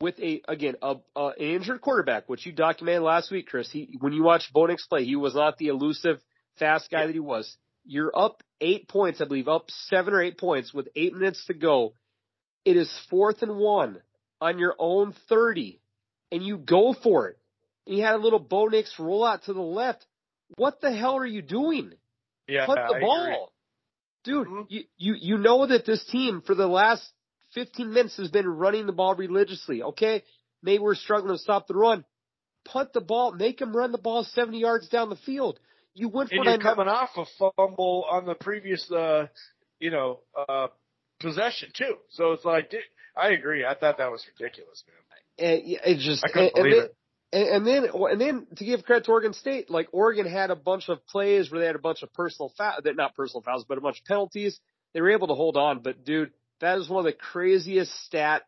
[0.00, 3.70] with a again a, a an injured quarterback, which you documented last week, Chris.
[3.70, 6.20] He when you watched Bo Nix play, he was not the elusive
[6.58, 7.56] fast guy that he was.
[7.84, 11.54] You're up eight points, I believe, up seven or eight points with eight minutes to
[11.54, 11.92] go.
[12.64, 14.00] It is fourth and one
[14.40, 15.80] on your own thirty,
[16.32, 17.38] and you go for it.
[17.86, 20.04] And you had a little Bo Nix roll out to the left.
[20.56, 21.92] What the hell are you doing?
[22.48, 23.22] Yeah, Put the I ball.
[23.24, 23.36] agree.
[24.24, 24.66] Dude, Mhm.
[24.70, 27.06] you, you, you know that this team for the last
[27.52, 29.82] 15 minutes has been running the ball religiously.
[29.82, 30.24] Okay.
[30.62, 32.04] Maybe we're struggling to stop the run.
[32.64, 35.60] Punt the ball, make them run the ball 70 yards down the field.
[35.94, 37.24] You went for And it you're coming off a
[37.56, 39.28] fumble on the previous, uh,
[39.78, 40.68] you know, uh,
[41.20, 41.96] possession too.
[42.10, 42.72] So it's like,
[43.16, 43.64] I agree.
[43.64, 44.82] I thought that was ridiculous,
[45.38, 45.48] man.
[45.50, 46.88] and it just, I couldn't and, and believe then,
[47.32, 50.56] and, and then, and then to give credit to Oregon State, like Oregon had a
[50.56, 53.64] bunch of plays where they had a bunch of personal foul, that not personal fouls,
[53.68, 54.58] but a bunch of penalties.
[54.92, 58.42] They were able to hold on, but dude, that is one of the craziest stat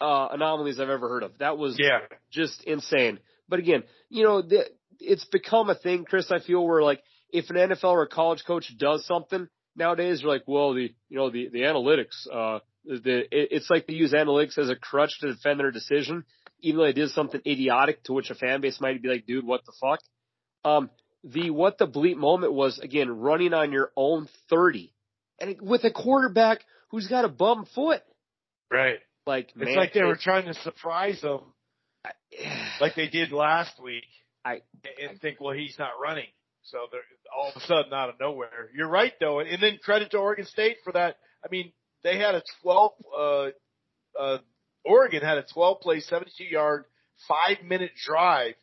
[0.00, 1.38] uh, anomalies I've ever heard of.
[1.38, 2.00] That was Yeah.
[2.30, 3.18] just insane.
[3.48, 4.66] But again, you know, the,
[5.00, 6.30] it's become a thing, Chris.
[6.30, 10.32] I feel where like if an NFL or a college coach does something nowadays, you're
[10.32, 14.12] like, well, the you know the the analytics, uh, the it, it's like they use
[14.12, 16.24] analytics as a crutch to defend their decision,
[16.60, 19.46] even though they did something idiotic to which a fan base might be like, dude,
[19.46, 20.00] what the fuck?
[20.64, 20.90] Um,
[21.22, 24.92] the what the bleep moment was again running on your own thirty,
[25.40, 28.02] and with a quarterback who's got a bum foot.
[28.70, 28.98] Right.
[29.26, 31.40] Like It's man, like they were trying to surprise them
[32.80, 34.04] like they did last week.
[34.44, 34.62] I-
[35.00, 36.28] and think, well, he's not running.
[36.64, 37.00] So they're
[37.36, 38.70] all of a sudden out of nowhere.
[38.74, 39.40] You're right though.
[39.40, 41.16] And then credit to Oregon State for that.
[41.44, 43.46] I mean, they had a 12, uh,
[44.18, 44.38] uh,
[44.84, 46.84] Oregon had a 12 play, 72 yard,
[47.28, 48.54] five minute drive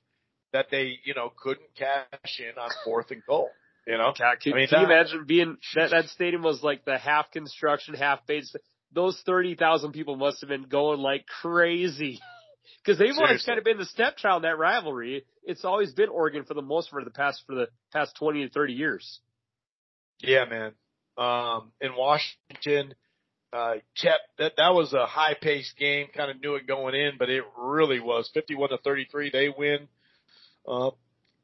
[0.53, 3.49] that they, you know, couldn't cash in on fourth and goal.
[3.87, 4.13] You know?
[4.17, 7.31] God, can, I mean, can you imagine being that that stadium was like the half
[7.31, 8.53] construction, half base?
[8.93, 12.19] Those thirty thousand people must have been going like crazy
[12.83, 15.25] because they've always kind of been the stepchild in that rivalry.
[15.43, 18.49] It's always been Oregon for the most for the past for the past twenty to
[18.53, 19.19] thirty years.
[20.19, 20.71] Yeah, man.
[21.17, 22.95] Um, in Washington,
[23.53, 27.13] uh, kept that, that was a high paced game, kind of knew it going in,
[27.19, 29.29] but it really was 51 to 33.
[29.29, 29.87] They win.
[30.67, 30.91] Uh,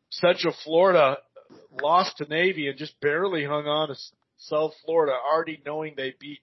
[0.10, 1.18] Central Florida
[1.82, 3.96] lost to Navy and just barely hung on to
[4.38, 6.40] South Florida, already knowing they beat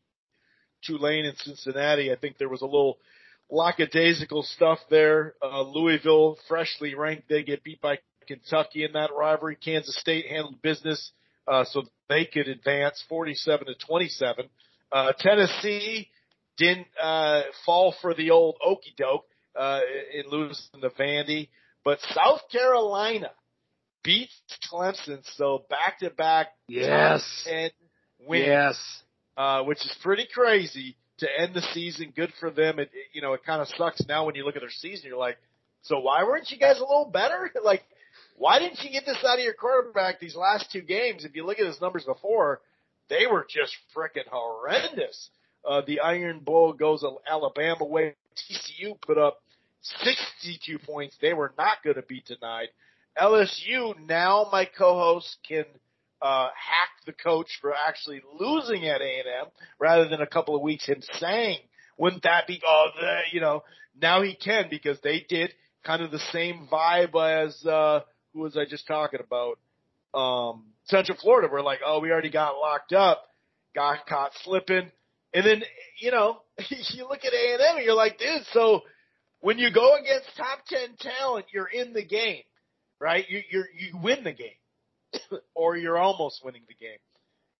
[0.84, 2.12] Tulane and Cincinnati.
[2.12, 2.98] I think there was a little
[3.50, 5.34] lackadaisical stuff there.
[5.42, 9.56] Uh, Louisville, freshly ranked, they get beat by Kentucky in that rivalry.
[9.56, 11.12] Kansas State handled business,
[11.46, 14.48] uh, so they could advance 47 to 27.
[14.90, 16.08] Uh, Tennessee
[16.56, 19.26] didn't, uh, fall for the old okey doke,
[19.56, 19.80] uh,
[20.12, 21.48] in losing to Vandy,
[21.84, 23.30] but South Carolina
[24.02, 26.48] beats Clemson, so back to back.
[26.68, 27.46] Yes.
[27.50, 27.72] And
[28.26, 28.46] wins.
[28.46, 29.02] Yes.
[29.36, 32.12] Uh, which is pretty crazy to end the season.
[32.14, 32.78] Good for them.
[32.78, 35.08] It, it you know, it kind of sucks now when you look at their season.
[35.08, 35.38] You're like,
[35.82, 37.50] so why weren't you guys a little better?
[37.64, 37.82] like,
[38.36, 41.24] why didn't you get this out of your quarterback these last two games?
[41.24, 42.60] If you look at his numbers before,
[43.08, 45.30] they were just freaking horrendous.
[45.64, 48.14] Uh, the Iron Bowl goes Alabama way.
[48.50, 49.40] TCU put up
[49.82, 51.16] 62 points.
[51.20, 52.68] They were not going to be denied.
[53.20, 55.64] LSU now my co-host can
[56.22, 59.46] uh, hack the coach for actually losing at A&M
[59.78, 61.58] rather than a couple of weeks him saying,
[61.98, 63.62] wouldn't that be, oh, the, you know,
[64.00, 65.52] now he can because they did
[65.84, 68.00] kind of the same vibe as, uh,
[68.32, 69.58] who was I just talking about?
[70.18, 71.48] Um, Central Florida.
[71.50, 73.24] We're like, oh, we already got locked up,
[73.74, 74.90] got caught slipping.
[75.32, 75.62] And then,
[75.98, 78.82] you know, you look at A&M and you're like, dude, so
[79.40, 82.42] when you go against top 10 talent, you're in the game,
[82.98, 83.24] right?
[83.28, 84.56] You, you're, you win the game
[85.54, 86.98] or you're almost winning the game.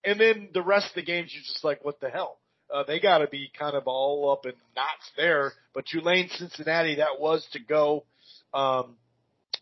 [0.05, 2.39] And then the rest of the games, you're just like, what the hell?
[2.73, 5.53] Uh, they got to be kind of all up in knots there.
[5.75, 8.05] But Tulane, Cincinnati, that was to go
[8.53, 8.97] um,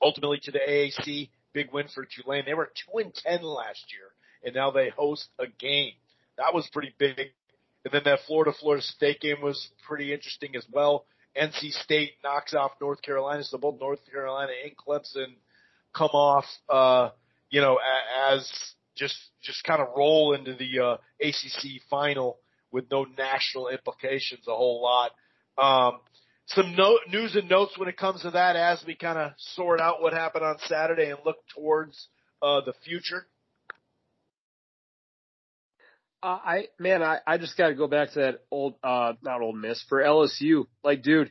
[0.00, 1.30] ultimately to the AAC.
[1.52, 2.44] Big win for Tulane.
[2.46, 4.08] They were two and ten last year,
[4.42, 5.92] and now they host a game.
[6.38, 7.18] That was pretty big.
[7.84, 11.04] And then that Florida Florida State game was pretty interesting as well.
[11.36, 15.34] NC State knocks off North Carolina, so both North Carolina and Clemson
[15.94, 16.44] come off.
[16.68, 17.10] Uh,
[17.52, 17.78] you know,
[18.32, 18.50] as
[18.96, 22.38] just just kind of roll into the uh, ACC final
[22.72, 25.12] with no national implications a whole lot.
[25.58, 26.00] Um,
[26.46, 29.80] some note, news and notes when it comes to that as we kind of sort
[29.80, 32.08] out what happened on Saturday and look towards
[32.40, 33.26] uh, the future.
[36.22, 39.42] Uh, I man, I, I just got to go back to that old, uh, not
[39.42, 40.66] Ole Miss for LSU.
[40.82, 41.30] Like, dude,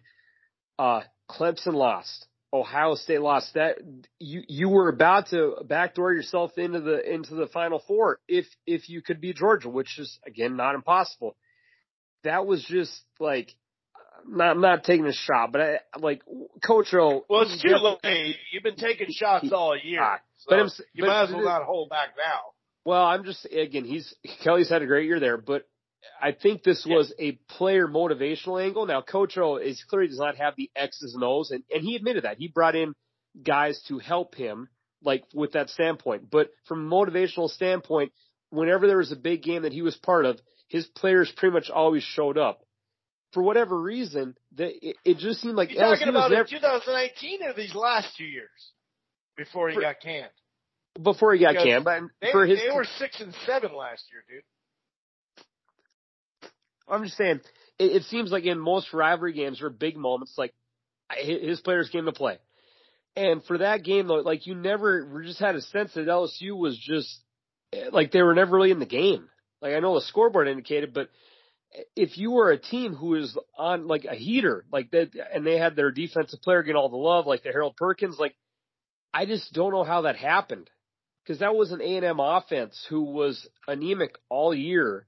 [0.78, 2.28] uh, Clemson lost.
[2.54, 3.78] Ohio State lost that
[4.20, 8.90] you you were about to backdoor yourself into the into the final four if if
[8.90, 11.36] you could beat Georgia, which is again not impossible.
[12.24, 13.56] That was just like
[14.28, 16.22] not not taking a shot, but I like
[16.66, 17.26] Coach O.
[17.30, 18.36] Well, it's too late.
[18.52, 21.46] You've been taking shots all year, ah, so but I'm, you but, might as well
[21.46, 22.42] not hold back now.
[22.84, 25.68] Well, I'm just again he's Kelly's had a great year there, but
[26.22, 28.86] I think this was a player motivational angle.
[28.86, 31.96] Now, Coach O is clearly does not have the X's and O's, and, and he
[31.96, 32.38] admitted that.
[32.38, 32.94] He brought in
[33.44, 34.70] guys to help him,
[35.04, 36.30] like with that standpoint.
[36.30, 38.12] But from a motivational standpoint,
[38.50, 41.70] whenever there was a big game that he was part of, his players pretty much
[41.70, 42.62] always showed up.
[43.34, 47.44] For whatever reason, that it, it just seemed like You're LSU talking about never, 2019
[47.44, 48.50] or these last two years
[49.38, 50.32] before he for, got canned.
[51.02, 54.04] Before he got because canned, but they, for his they were six and seven last
[54.12, 54.44] year, dude.
[56.92, 57.42] I'm just saying,
[57.80, 60.54] it, it seems like in most rivalry games or big moments, like
[61.18, 62.38] his players came to play.
[63.16, 66.78] And for that game though, like you never just had a sense that LSU was
[66.78, 67.22] just
[67.74, 69.28] eh, like they were never really in the game.
[69.62, 71.10] Like I know the scoreboard indicated, but
[71.96, 75.58] if you were a team who is on like a heater, like that, and they
[75.58, 78.36] had their defensive player getting all the love, like the Harold Perkins, like
[79.14, 80.70] I just don't know how that happened
[81.24, 85.06] because that was an A and M offense who was anemic all year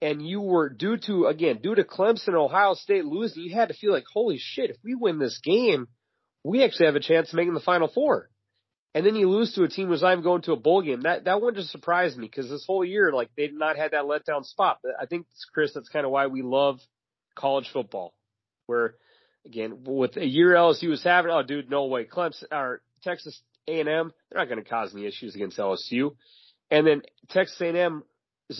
[0.00, 3.68] and you were due to again due to Clemson and Ohio State losing, you had
[3.68, 5.88] to feel like holy shit, if we win this game,
[6.44, 8.30] we actually have a chance of making the Final Four.
[8.94, 11.02] And then you lose to a team who's not even going to a bowl game.
[11.02, 14.04] That that one just surprised me because this whole year, like they've not had that
[14.04, 14.78] letdown spot.
[15.00, 16.80] I think Chris, that's kind of why we love
[17.36, 18.14] college football,
[18.66, 18.94] where
[19.44, 23.86] again with a year LSU was having, oh dude, no way, Clemson or Texas A&M,
[23.86, 26.16] they're not going to cause any issues against LSU.
[26.70, 28.02] And then Texas A&M's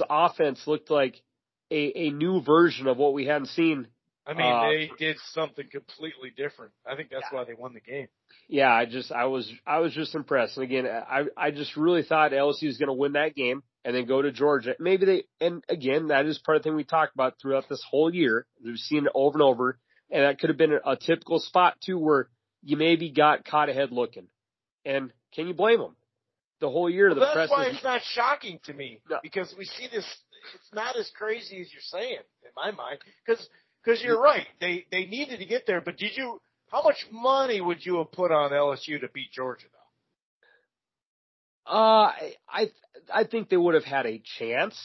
[0.08, 1.22] offense looked like
[1.70, 3.88] a, a new version of what we hadn't seen.
[4.26, 6.72] I mean, uh, they did something completely different.
[6.86, 7.38] I think that's yeah.
[7.38, 8.08] why they won the game.
[8.46, 10.58] Yeah, I just, I was, I was just impressed.
[10.58, 13.96] And again, I, I just really thought LSU was going to win that game and
[13.96, 14.74] then go to Georgia.
[14.78, 17.82] Maybe they, and again, that is part of the thing we talked about throughout this
[17.88, 18.46] whole year.
[18.62, 19.78] We've seen it over and over.
[20.10, 22.28] And that could have been a, a typical spot too, where
[22.62, 24.26] you maybe got caught ahead looking.
[24.84, 25.96] And can you blame them?
[26.60, 27.50] The whole year, well, the that's press.
[27.50, 29.20] That's why it's not shocking to me no.
[29.22, 30.04] because we see this
[30.54, 32.98] it's not as crazy as you're saying in my mind.
[33.24, 33.48] Because
[33.84, 35.80] because you're right, they they needed to get there.
[35.80, 36.40] But did you?
[36.70, 39.66] How much money would you have put on LSU to beat Georgia
[41.66, 41.72] though?
[41.72, 42.70] Uh, I I
[43.12, 44.76] I think they would have had a chance.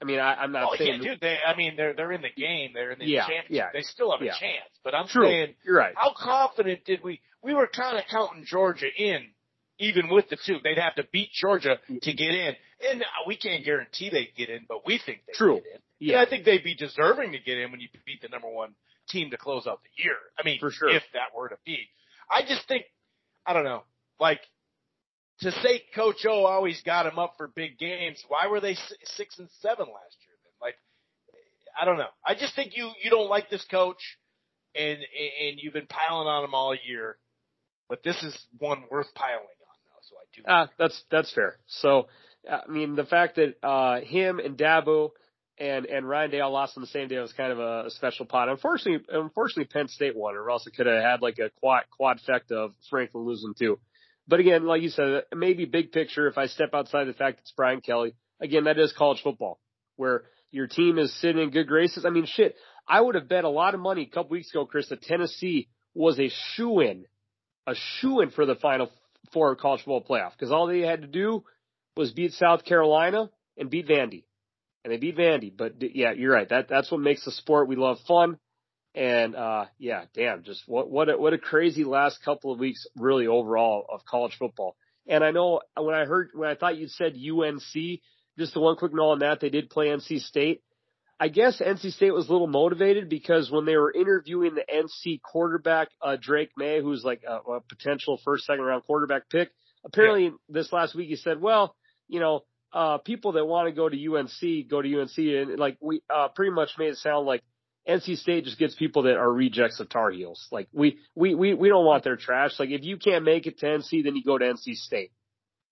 [0.00, 1.02] I mean, I, I'm not oh, saying.
[1.02, 2.72] Yeah, dude, they, I mean, they're they're in the game.
[2.74, 3.50] They're in the yeah, championship.
[3.50, 4.68] Yeah, they still have a chance.
[4.84, 5.26] But I'm True.
[5.26, 5.94] saying, you're right.
[5.96, 7.20] How confident did we?
[7.42, 9.28] We were kind of counting Georgia in,
[9.78, 10.56] even with the two.
[10.62, 11.98] They'd have to beat Georgia mm-hmm.
[12.02, 12.54] to get in,
[12.90, 15.56] and uh, we can't guarantee they get in, but we think they True.
[15.56, 15.80] get in.
[15.98, 18.48] Yeah, And I think they'd be deserving to get in when you beat the number
[18.48, 18.74] one
[19.08, 20.16] team to close out the year.
[20.38, 20.90] I mean, For sure.
[20.90, 21.88] if that were to be,
[22.30, 22.84] I just think,
[23.46, 23.82] I don't know,
[24.20, 24.40] like
[25.40, 28.22] to say Coach O always got him up for big games.
[28.28, 30.36] Why were they six and seven last year?
[30.42, 30.74] Then, like,
[31.80, 32.08] I don't know.
[32.24, 34.18] I just think you you don't like this coach,
[34.74, 37.18] and and you've been piling on him all year,
[37.88, 39.44] but this is one worth piling.
[40.08, 40.42] So I do.
[40.46, 41.56] Ah, that's that's fair.
[41.66, 42.06] So,
[42.50, 45.10] I mean, the fact that uh him and Dabo
[45.58, 48.26] and and Ryan Day lost on the same day was kind of a, a special
[48.26, 48.48] pot.
[48.48, 52.52] Unfortunately, unfortunately, Penn State won, or else it could have had like a quad quadfecta
[52.52, 53.78] of Franklin losing too.
[54.28, 56.26] But again, like you said, maybe big picture.
[56.28, 59.60] If I step outside the fact it's Brian Kelly, again, that is college football,
[59.96, 62.04] where your team is sitting in good graces.
[62.04, 62.56] I mean, shit,
[62.88, 65.68] I would have bet a lot of money a couple weeks ago, Chris, that Tennessee
[65.94, 67.06] was a shoe in,
[67.66, 68.90] a shoe in for the Final
[69.32, 71.44] Four college football playoff because all they had to do
[71.96, 74.24] was beat South Carolina and beat Vandy,
[74.84, 75.52] and they beat Vandy.
[75.56, 76.48] But yeah, you're right.
[76.48, 77.68] That that's what makes the sport.
[77.68, 78.38] We love fun,
[78.94, 82.86] and uh yeah, damn, just what what a, what a crazy last couple of weeks,
[82.96, 84.76] really overall of college football.
[85.08, 88.00] And I know when I heard when I thought you said UNC,
[88.38, 90.62] just the one quick note on that, they did play NC State.
[91.18, 95.22] I guess NC State was a little motivated because when they were interviewing the NC
[95.22, 99.50] quarterback, uh, Drake Maye, who's like a, a potential first, second round quarterback pick,
[99.84, 100.30] apparently yeah.
[100.48, 101.74] this last week he said, well,
[102.08, 102.40] you know,
[102.72, 106.28] uh, people that want to go to UNC go to UNC and like we, uh,
[106.28, 107.42] pretty much made it sound like
[107.88, 110.46] NC State just gets people that are rejects of Tar Heels.
[110.50, 112.58] Like we, we, we, we don't want their trash.
[112.58, 115.12] Like if you can't make it to NC, then you go to NC State.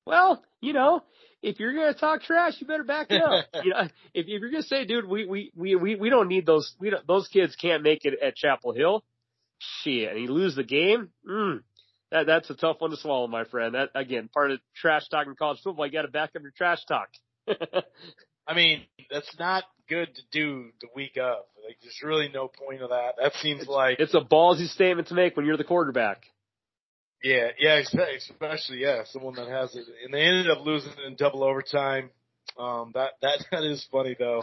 [0.07, 1.03] Well, you know,
[1.45, 3.45] if you're gonna talk trash, you better back it up.
[3.65, 3.81] you know,
[4.15, 6.91] if, if you're gonna say, dude, we, we, we, we, we don't need those, we
[6.91, 9.05] don't, those kids can't make it at Chapel Hill.
[9.83, 11.11] Shit, and you lose the game.
[11.29, 11.61] Mm,
[12.11, 13.75] that, that's a tough one to swallow, my friend.
[13.75, 15.87] That again, part of trash talking college football.
[15.87, 17.09] You got to back up your trash talk.
[18.47, 21.45] I mean, that's not good to do the week of.
[21.65, 23.15] Like, there's really no point of that.
[23.21, 26.25] That seems it's, like it's a ballsy statement to make when you're the quarterback.
[27.25, 27.81] Yeah, yeah,
[28.19, 32.11] especially yeah, someone that has it, and they ended up losing in double overtime.
[32.59, 34.43] Um, that that that is funny though.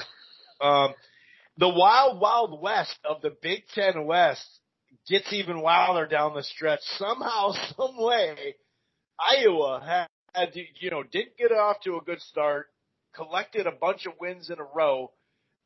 [0.59, 0.95] Um,
[1.57, 4.43] the wild wild west of the Big Ten West
[5.07, 6.79] gets even wilder down the stretch.
[6.97, 8.55] Somehow, some way,
[9.19, 12.65] Iowa had, had you know didn't get off to a good start,
[13.13, 15.11] collected a bunch of wins in a row.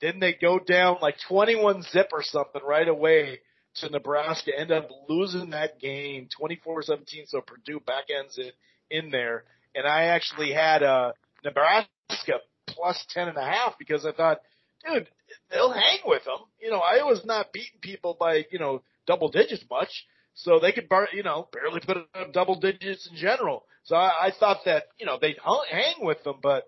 [0.02, 3.40] Then they go down like 21 zip or something right away
[3.78, 7.28] to Nebraska, end up losing that game 24-17.
[7.28, 8.54] So Purdue back ends it
[8.90, 9.44] in there.
[9.74, 11.12] And I actually had uh,
[11.44, 14.40] Nebraska plus 10 and a half because I thought,
[14.86, 15.08] dude,
[15.52, 16.40] they'll hang with them.
[16.62, 20.06] You know, Iowa's not beating people by, you know, double digits much.
[20.34, 23.66] So they could, bar, you know, barely put up double digits in general.
[23.84, 25.38] So I, I thought that, you know, they'd
[25.70, 26.66] hang with them, but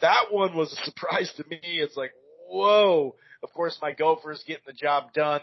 [0.00, 1.60] that one was a surprise to me.
[1.62, 2.12] It's like,
[2.48, 3.14] whoa.
[3.42, 5.42] Of course, my Gophers getting the job done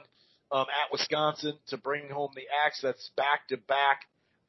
[0.52, 2.80] um, at Wisconsin to bring home the axe.
[2.82, 4.02] That's back to back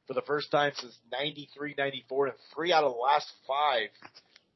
[0.07, 3.89] for the first time since 93, 94, and three out of the last five.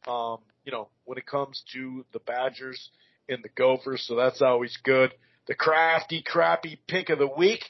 [0.07, 2.91] Um, you know, when it comes to the Badgers
[3.29, 5.13] and the Gophers, so that's always good.
[5.47, 7.65] The crafty, crappy pick of the week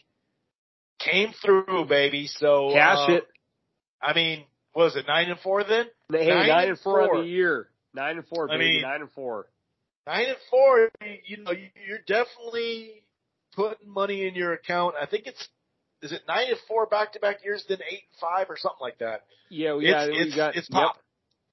[0.98, 2.26] came through, baby.
[2.26, 3.24] So cash um, it.
[4.00, 5.86] I mean, was it nine and four then?
[6.10, 7.68] Hey, nine, nine and four, four on the year.
[7.94, 8.54] Nine and four, baby.
[8.54, 9.46] I mean, nine and four.
[10.06, 10.90] Nine and four.
[11.24, 13.02] You know, you're definitely
[13.56, 14.94] putting money in your account.
[15.00, 15.48] I think it's
[16.02, 18.80] is it nine and four back to back years, then eight and five or something
[18.80, 19.24] like that.
[19.50, 20.96] Yeah, we got it's, we got it's pop.
[20.96, 21.02] Yep.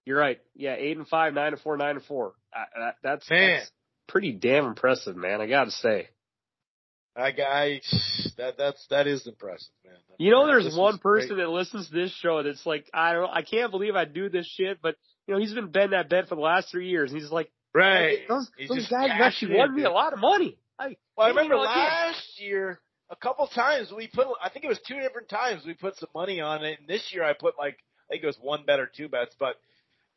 [0.05, 0.39] You're right.
[0.55, 2.33] Yeah, eight and five, nine and four, nine and four.
[2.53, 3.59] Uh, that, that's, man.
[3.59, 3.71] that's
[4.07, 5.39] pretty damn impressive, man.
[5.39, 6.09] I got to say.
[7.15, 7.81] I, I
[8.37, 9.93] that that's that is impressive, man.
[10.17, 11.43] You know, there's one person great.
[11.43, 14.47] that listens to this show that's like, I don't, I can't believe I do this
[14.47, 14.95] shit, but
[15.27, 17.51] you know, he's been betting that bet for the last three years, and he's like,
[17.73, 20.57] right, those, he's those guys actually won me a lot of money.
[20.79, 24.79] I, well, I remember last year a couple times we put, I think it was
[24.87, 27.77] two different times we put some money on it, and this year I put like,
[28.09, 29.55] I think it was one bet or two bets, but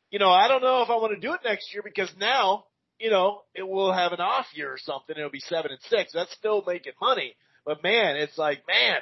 [0.09, 2.65] you know, I don't know if I want to do it next year because now
[2.99, 5.15] you know, it will have an off year or something.
[5.15, 6.13] It'll be seven and six.
[6.13, 7.35] That's still making money.
[7.65, 8.99] But man, it's like, man,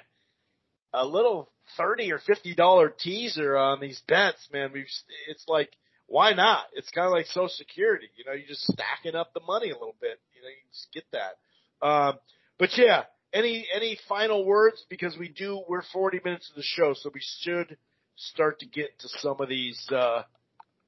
[0.94, 4.72] a little thirty or fifty dollar teaser on these bets, man.
[4.74, 4.88] We've,
[5.30, 5.72] it's like,
[6.08, 6.66] why not?
[6.74, 8.08] It's kind of like Social Security.
[8.18, 10.20] You know, you're just stacking up the money a little bit.
[10.36, 11.38] You know, you just get that.
[11.82, 12.14] Um,
[12.58, 13.04] but yeah,
[13.34, 17.22] any any final words because we do we're 40 minutes of the show, so we
[17.42, 17.78] should
[18.16, 20.24] start to get to some of these uh,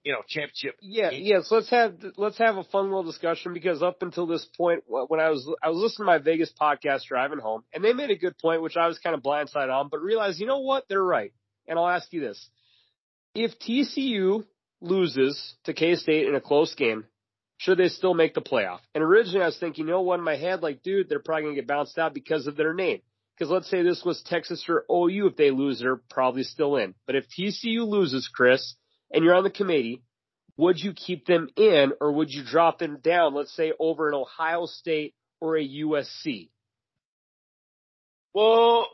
[0.08, 0.76] you know, championship.
[0.82, 1.50] Yeah, yes.
[1.52, 5.30] Let's have let's have a fun little discussion because up until this point, when I
[5.30, 8.38] was I was listening to my Vegas podcast driving home, and they made a good
[8.38, 11.34] point, which I was kind of blindsided on, but realized, you know what, they're right.
[11.68, 12.50] And I'll ask you this:
[13.36, 14.46] If TCU
[14.80, 17.04] loses to K State in a close game,
[17.58, 18.80] should they still make the playoff?
[18.94, 21.44] And originally I was thinking, you know what, in my head, like, dude, they're probably
[21.44, 23.02] gonna get bounced out because of their name.
[23.38, 26.96] Because let's say this was Texas or OU, if they lose, they're probably still in.
[27.06, 28.76] But if TCU loses, Chris,
[29.12, 30.02] and you're on the committee,
[30.58, 34.16] would you keep them in or would you drop them down, let's say over an
[34.16, 36.50] Ohio State or a USC?
[38.34, 38.88] Well,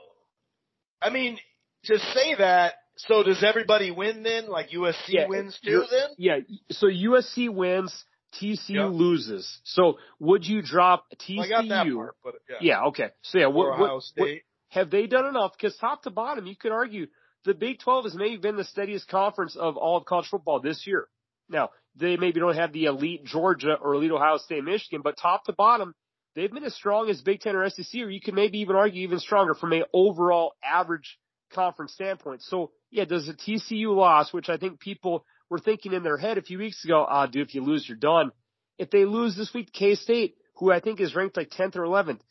[1.01, 1.37] I mean,
[1.85, 4.47] to say that, so does everybody win then?
[4.49, 6.09] Like USC yeah, wins too then?
[6.17, 6.37] Yeah,
[6.71, 8.05] so USC wins,
[8.41, 8.89] TCU yep.
[8.91, 9.61] loses.
[9.63, 11.37] So would you drop TCU?
[11.37, 12.55] Well, I got that part, but yeah.
[12.61, 13.09] yeah okay.
[13.21, 14.29] So yeah, what, what, What,
[14.69, 15.53] have they done enough?
[15.57, 17.07] Because top to bottom, you could argue
[17.45, 20.87] the Big 12 has maybe been the steadiest conference of all of college football this
[20.87, 21.07] year.
[21.49, 25.45] Now, they maybe don't have the elite Georgia or elite Ohio State, Michigan, but top
[25.45, 25.93] to bottom,
[26.35, 29.03] they've been as strong as Big Ten or SEC, or you could maybe even argue
[29.03, 31.19] even stronger from a overall average
[31.53, 32.41] conference standpoint.
[32.41, 36.39] So yeah, does a TCU loss, which I think people were thinking in their head
[36.39, 38.31] a few weeks ago, ah, dude, if you lose, you're done.
[38.79, 41.83] If they lose this week, K State, who I think is ranked like 10th or
[41.83, 42.21] 11th,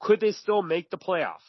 [0.00, 1.44] could they still make the playoff?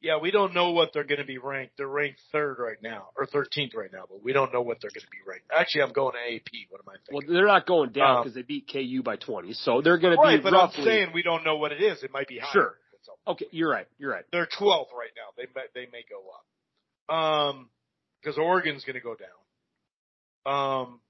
[0.00, 1.74] Yeah, we don't know what they're going to be ranked.
[1.76, 4.90] They're ranked third right now, or 13th right now, but we don't know what they're
[4.90, 5.44] going to be ranked.
[5.54, 6.70] Actually, I'm going to AP.
[6.70, 7.28] What am I thinking?
[7.28, 10.16] Well, they're not going down because um, they beat KU by 20, so they're going
[10.16, 10.78] to right, be but roughly.
[10.78, 12.02] I'm saying we don't know what it is.
[12.02, 12.50] It might be higher.
[12.50, 12.74] Sure.
[13.28, 13.86] Okay, you're right.
[13.98, 14.24] You're right.
[14.32, 15.28] They're 12th right now.
[15.36, 17.14] They may, they may go up.
[17.14, 17.68] Um,
[18.22, 19.28] because Oregon's going to go down.
[20.44, 21.00] Um,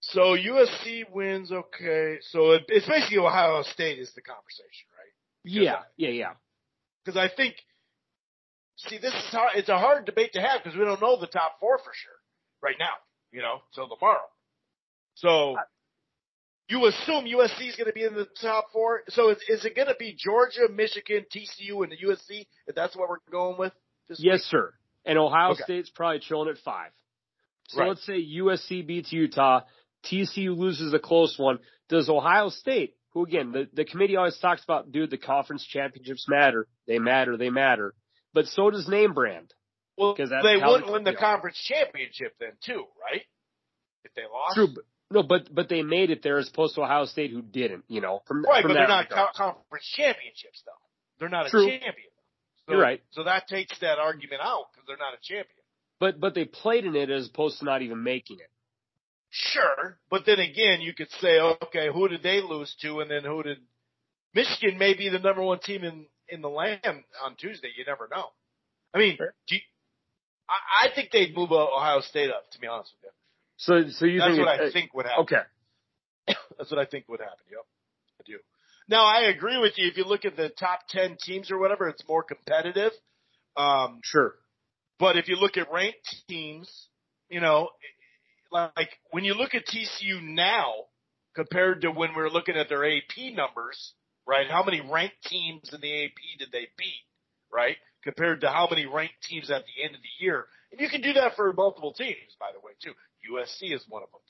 [0.00, 1.52] so USC wins.
[1.52, 5.12] Okay, so it, it's basically Ohio State is the conversation, right?
[5.44, 6.32] Yeah, yeah, yeah
[7.04, 7.54] because I think,
[8.76, 9.52] see, this is hard.
[9.56, 12.12] It's a hard debate to have because we don't know the top four for sure
[12.62, 12.94] right now.
[13.32, 14.20] You know, till tomorrow.
[15.14, 15.56] So
[16.68, 19.02] you assume USC is going to be in the top four.
[19.08, 22.46] So is, is it going to be Georgia, Michigan, TCU, and the USC?
[22.66, 23.72] If that's what we're going with.
[24.10, 24.42] yes, week?
[24.42, 24.74] sir.
[25.04, 25.62] And Ohio okay.
[25.64, 26.90] State's probably chilling at five.
[27.72, 27.88] So right.
[27.88, 29.60] let's say USC beats Utah,
[30.04, 31.58] TCU loses a close one.
[31.88, 36.26] Does Ohio State who again, the, the committee always talks about, dude, the conference championships
[36.28, 36.66] matter.
[36.86, 37.36] They matter.
[37.36, 37.94] They matter.
[38.34, 39.52] But so does name brand.
[39.98, 43.22] Well, because they wouldn't win the conference championship then too, right?
[44.04, 44.54] If they lost.
[44.54, 44.68] True.
[44.74, 47.84] But, no, but but they made it there as opposed to Ohio State who didn't.
[47.88, 50.72] You know, from right, from but they're not co- conference championships though.
[51.20, 51.66] They're not True.
[51.66, 52.08] a champion.
[52.66, 53.02] So, You're right.
[53.10, 55.61] So that takes that argument out because they're not a champion.
[56.02, 58.50] But but they played in it as opposed to not even making it.
[59.30, 63.22] Sure, but then again, you could say, okay, who did they lose to, and then
[63.22, 63.58] who did
[64.34, 66.80] Michigan may be the number one team in in the land
[67.24, 67.68] on Tuesday.
[67.76, 68.30] You never know.
[68.92, 69.32] I mean, sure.
[69.46, 69.60] you,
[70.50, 72.50] I, I think they'd move Ohio State up.
[72.50, 73.14] To be honest with you.
[73.58, 75.22] So, so you that's think what I think would happen.
[75.22, 75.42] Okay,
[76.58, 77.44] that's what I think would happen.
[77.48, 77.64] Yep,
[78.20, 78.38] I do.
[78.88, 79.86] Now I agree with you.
[79.86, 82.90] If you look at the top ten teams or whatever, it's more competitive.
[83.56, 84.34] Um, sure.
[85.02, 86.70] But if you look at ranked teams,
[87.28, 87.70] you know,
[88.52, 90.74] like when you look at TCU now
[91.34, 93.94] compared to when we were looking at their AP numbers,
[94.28, 94.46] right?
[94.48, 97.02] How many ranked teams in the AP did they beat,
[97.52, 97.78] right?
[98.04, 100.46] Compared to how many ranked teams at the end of the year.
[100.70, 102.92] And you can do that for multiple teams, by the way, too.
[103.28, 104.20] USC is one of them.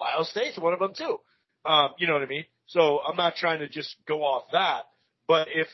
[0.00, 1.18] Ohio State's one of them too.
[1.66, 2.46] Um, you know what I mean?
[2.68, 4.84] So I'm not trying to just go off that,
[5.28, 5.68] but if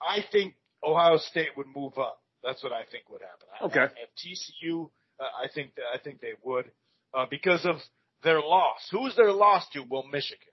[0.00, 3.70] I think Ohio State would move up, that's what I think would happen.
[3.70, 3.80] Okay.
[3.80, 4.90] At, at TCU,
[5.20, 6.70] uh, I think that, I think they would
[7.14, 7.76] uh, because of
[8.22, 8.88] their loss.
[8.90, 9.84] Who's their loss to?
[9.88, 10.48] Well, Michigan.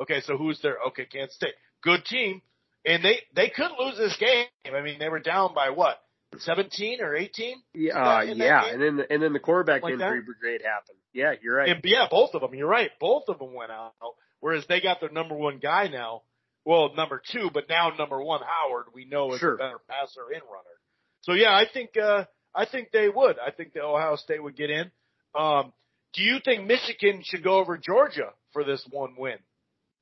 [0.00, 1.54] Okay, so who's their okay Kansas State?
[1.82, 2.42] Good team,
[2.84, 4.46] and they they could lose this game.
[4.66, 5.98] I mean, they were down by what?
[6.38, 7.56] 17 or 18?
[7.74, 10.26] Yeah, uh, yeah, and then the, and then the quarterback like injury that?
[10.40, 10.96] brigade happened.
[11.12, 11.68] Yeah, you're right.
[11.68, 12.54] And, yeah, both of them.
[12.54, 12.90] You're right.
[12.98, 13.92] Both of them went out.
[14.40, 16.22] Whereas they got their number one guy now.
[16.64, 19.54] Well, number two, but now number one Howard we know is sure.
[19.54, 20.76] a better passer and runner.
[21.22, 23.36] So yeah, I think uh I think they would.
[23.38, 24.90] I think the Ohio State would get in.
[25.34, 25.72] Um,
[26.12, 29.38] do you think Michigan should go over Georgia for this one win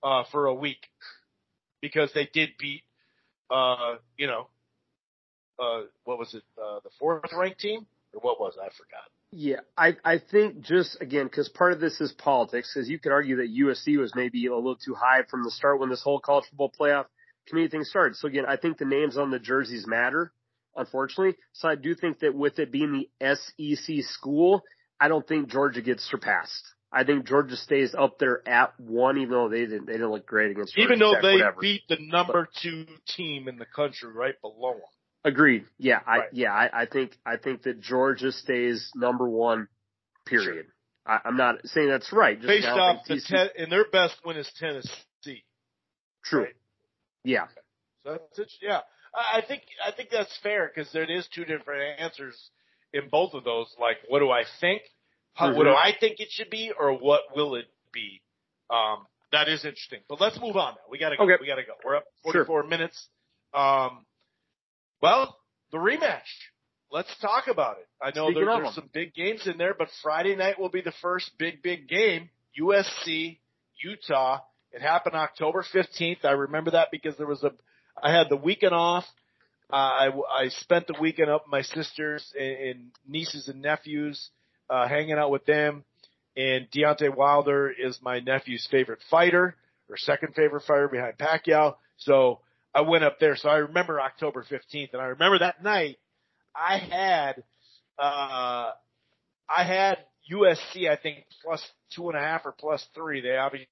[0.02, 0.88] uh, for a week
[1.80, 2.82] because they did beat,
[3.50, 4.48] uh, you know,
[5.58, 8.60] uh, what was it, uh, the fourth ranked team or what was it?
[8.60, 9.04] I forgot.
[9.32, 13.12] Yeah, I I think just again because part of this is politics, because you could
[13.12, 16.18] argue that USC was maybe a little too high from the start when this whole
[16.18, 17.04] college football playoff
[17.46, 18.16] community thing started.
[18.16, 20.32] So again, I think the names on the jerseys matter,
[20.80, 21.36] unfortunately.
[21.52, 24.62] So I do think that with it being the SEC school,
[25.00, 26.64] I don't think Georgia gets surpassed.
[26.92, 30.26] I think Georgia stays up there at one, even though they didn't they didn't look
[30.26, 30.74] great against.
[30.74, 31.60] Georgia even though Tech, they whatever.
[31.60, 34.82] beat the number two team in the country right below them.
[35.24, 35.66] Agreed.
[35.78, 36.28] Yeah, I right.
[36.32, 39.68] yeah I, I think I think that Georgia stays number one
[40.26, 40.66] Period.
[40.66, 41.20] Sure.
[41.24, 42.36] I, am not saying that's right.
[42.36, 45.44] Just Based off the ten, and their best win is Tennessee.
[46.24, 46.44] True.
[46.44, 46.54] Right?
[47.24, 47.46] Yeah.
[48.04, 48.52] So that's it.
[48.62, 48.80] Yeah.
[49.14, 52.36] I think I think that's fair because there is two different answers
[52.92, 53.66] in both of those.
[53.80, 54.82] Like, what do I think?
[55.34, 55.58] How, mm-hmm.
[55.58, 58.20] What do I think it should be, or what will it be?
[58.68, 60.00] Um, that is interesting.
[60.08, 60.74] But let's move on.
[60.74, 60.80] Now.
[60.90, 61.24] We gotta go.
[61.24, 61.34] Okay.
[61.40, 61.72] We gotta go.
[61.84, 62.68] We're up 44 sure.
[62.68, 63.08] minutes.
[63.54, 64.04] Um,
[65.00, 65.36] well,
[65.72, 66.20] the rematch.
[66.92, 67.86] Let's talk about it.
[68.02, 70.92] I know there, there's some big games in there, but Friday night will be the
[71.00, 72.30] first big, big game.
[72.61, 73.38] USC,
[73.82, 74.40] Utah.
[74.72, 76.24] It happened October 15th.
[76.24, 77.52] I remember that because there was a,
[78.03, 79.05] I had the weekend off.
[79.72, 80.09] Uh, I,
[80.45, 84.30] I spent the weekend up with my sisters and, and nieces and nephews,
[84.68, 85.84] uh, hanging out with them.
[86.36, 89.57] And Deontay Wilder is my nephew's favorite fighter,
[89.88, 91.74] or second favorite fighter behind Pacquiao.
[91.99, 92.41] So
[92.74, 93.36] I went up there.
[93.36, 95.99] So I remember October 15th, and I remember that night
[96.55, 97.43] I had,
[97.99, 98.72] uh,
[99.49, 99.99] I had
[100.32, 101.64] USC, I think plus
[101.95, 103.20] two and a half or plus three.
[103.20, 103.68] They obviously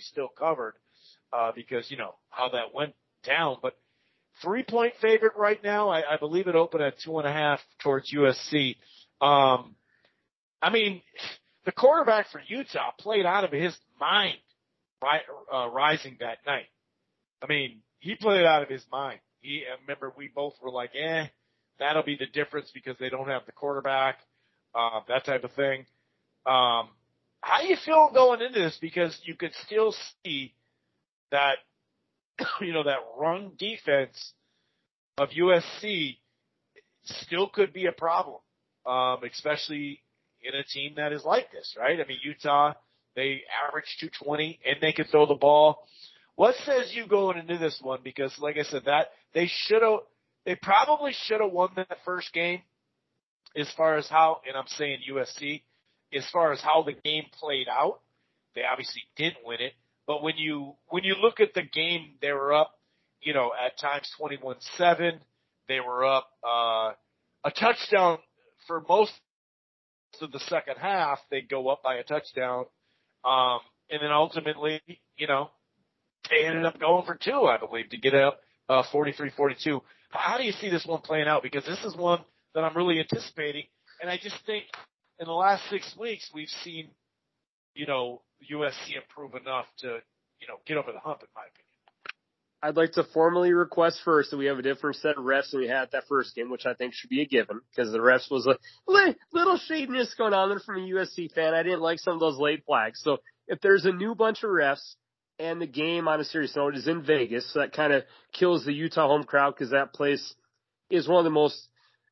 [0.00, 0.74] still covered,
[1.32, 3.76] uh, because, you know, how that went down, but
[4.40, 5.88] three point favorite right now.
[5.90, 8.76] I, I believe it opened at two and a half towards USC.
[9.20, 9.76] Um,
[10.60, 11.02] I mean,
[11.64, 14.38] the quarterback for Utah played out of his mind,
[15.02, 16.66] uh, Rising that night.
[17.42, 19.20] I mean, he played out of his mind.
[19.40, 21.26] He, I remember we both were like, eh,
[21.78, 24.18] that'll be the difference because they don't have the quarterback,
[24.74, 25.86] uh, that type of thing.
[26.46, 26.88] Um,
[27.40, 28.78] how you feel going into this?
[28.80, 30.54] Because you could still see
[31.32, 31.56] that,
[32.60, 34.32] you know, that run defense
[35.18, 36.18] of USC
[37.04, 38.38] still could be a problem,
[38.86, 40.00] um, especially
[40.42, 41.98] in a team that is like this, right?
[42.00, 42.74] I mean, Utah,
[43.14, 45.86] they average 220 and they can throw the ball.
[46.34, 48.00] What says you going into this one?
[48.02, 50.00] Because like I said, that they should have,
[50.46, 52.62] they probably should have won that first game
[53.56, 55.62] as far as how, and I'm saying USC,
[56.14, 58.00] as far as how the game played out.
[58.54, 59.72] They obviously didn't win it,
[60.06, 62.72] but when you, when you look at the game, they were up,
[63.20, 65.18] you know, at times 21-7.
[65.68, 66.92] They were up, uh,
[67.44, 68.18] a touchdown
[68.66, 69.12] for most
[70.20, 71.18] of the second half.
[71.30, 72.66] They go up by a touchdown.
[73.24, 74.80] Um, and then ultimately,
[75.16, 75.50] you know,
[76.30, 79.80] they ended up going for two, I believe, to get up uh, 43-42.
[80.10, 81.42] How do you see this one playing out?
[81.42, 82.20] Because this is one
[82.54, 83.64] that I'm really anticipating,
[84.00, 84.64] and I just think
[85.18, 86.88] in the last six weeks we've seen,
[87.74, 89.98] you know, USC improve enough to,
[90.40, 91.68] you know, get over the hump, in my opinion.
[92.64, 95.60] I'd like to formally request first that we have a different set of refs than
[95.60, 97.98] we had at that first game, which I think should be a given because the
[97.98, 98.56] refs was a
[99.32, 101.54] little shadiness going on there from a USC fan.
[101.54, 103.00] I didn't like some of those late flags.
[103.02, 103.18] So
[103.48, 104.94] if there's a new bunch of refs
[105.40, 107.52] and the game on a serious note is in Vegas.
[107.52, 110.34] So that kind of kills the Utah home crowd because that place
[110.88, 111.68] is one of the most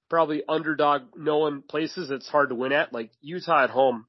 [0.09, 2.93] probably underdog known places it's hard to win at.
[2.93, 4.07] Like Utah at home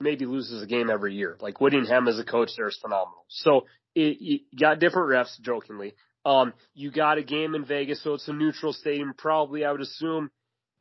[0.00, 1.36] maybe loses a game every year.
[1.40, 3.24] Like Whittingham as a coach there is phenomenal.
[3.28, 5.94] So it, you got different refs jokingly.
[6.24, 9.14] Um, you got a game in Vegas, so it's a neutral stadium.
[9.16, 10.30] Probably, I would assume,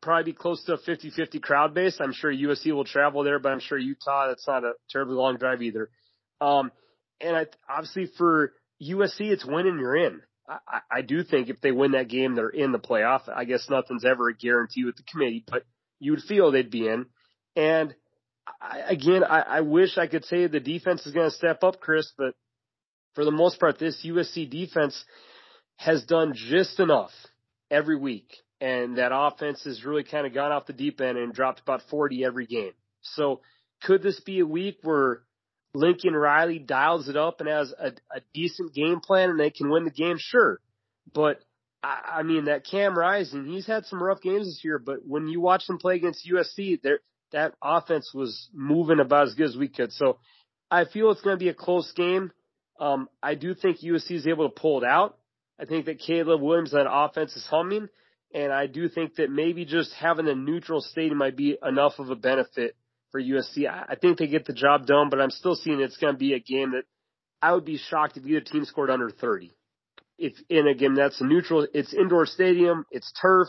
[0.02, 1.98] probably be close to a 50-50 crowd base.
[2.00, 5.38] I'm sure USC will travel there, but I'm sure Utah, that's not a terribly long
[5.38, 5.90] drive either.
[6.42, 6.72] Um,
[7.22, 10.22] and I, obviously for USC, it's winning you're in.
[10.48, 13.22] I, I do think if they win that game, they're in the playoff.
[13.34, 15.64] I guess nothing's ever a guarantee with the committee, but
[16.00, 17.08] you would feel they'd be in.
[17.56, 17.96] And
[18.62, 21.80] I, again, I, I wish I could say the defense is going to step up,
[21.80, 22.34] Chris, but
[23.16, 25.04] for the most part, this USC defense
[25.78, 27.12] has done just enough
[27.70, 28.32] every week.
[28.60, 31.82] And that offense has really kind of gone off the deep end and dropped about
[31.90, 32.72] 40 every game.
[33.02, 33.42] So
[33.84, 35.22] could this be a week where
[35.74, 39.70] Lincoln Riley dials it up and has a, a decent game plan and they can
[39.70, 40.60] win the game, sure.
[41.14, 41.40] But
[41.84, 45.28] I, I mean that Cam Rising, he's had some rough games this year, but when
[45.28, 47.00] you watch them play against USC, there
[47.32, 49.92] that offense was moving about as good as we could.
[49.92, 50.20] So
[50.70, 52.32] I feel it's going to be a close game.
[52.80, 55.18] Um, I do think USC is able to pull it out.
[55.60, 57.90] I think that Caleb Williams, that offense is humming.
[58.34, 62.10] And I do think that maybe just having a neutral stadium might be enough of
[62.10, 62.76] a benefit
[63.12, 63.68] for USC.
[63.68, 66.20] I, I think they get the job done, but I'm still seeing it's going to
[66.20, 66.84] be a game that
[67.42, 69.52] I would be shocked if either team scored under 30.
[70.18, 73.48] If in a game that's a neutral, it's indoor stadium, it's turf,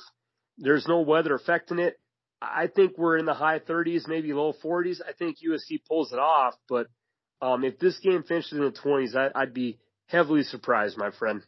[0.58, 1.98] there's no weather affecting it.
[2.40, 5.00] I think we're in the high 30s, maybe low 40s.
[5.06, 6.86] I think USC pulls it off, but
[7.42, 11.42] um, if this game finishes in the 20s, I, I'd be heavily surprised, my friend.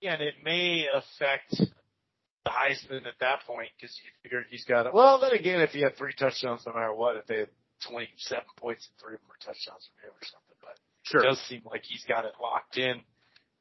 [0.00, 4.86] Yeah, and it may affect the Heisman at that point because you figure he's got
[4.86, 4.94] it.
[4.94, 7.48] Well, then again, if he had three touchdowns, no matter what, if they had
[7.90, 11.20] 27 points and three more touchdowns for him or something, but sure.
[11.20, 13.00] it does seem like he's got it locked in.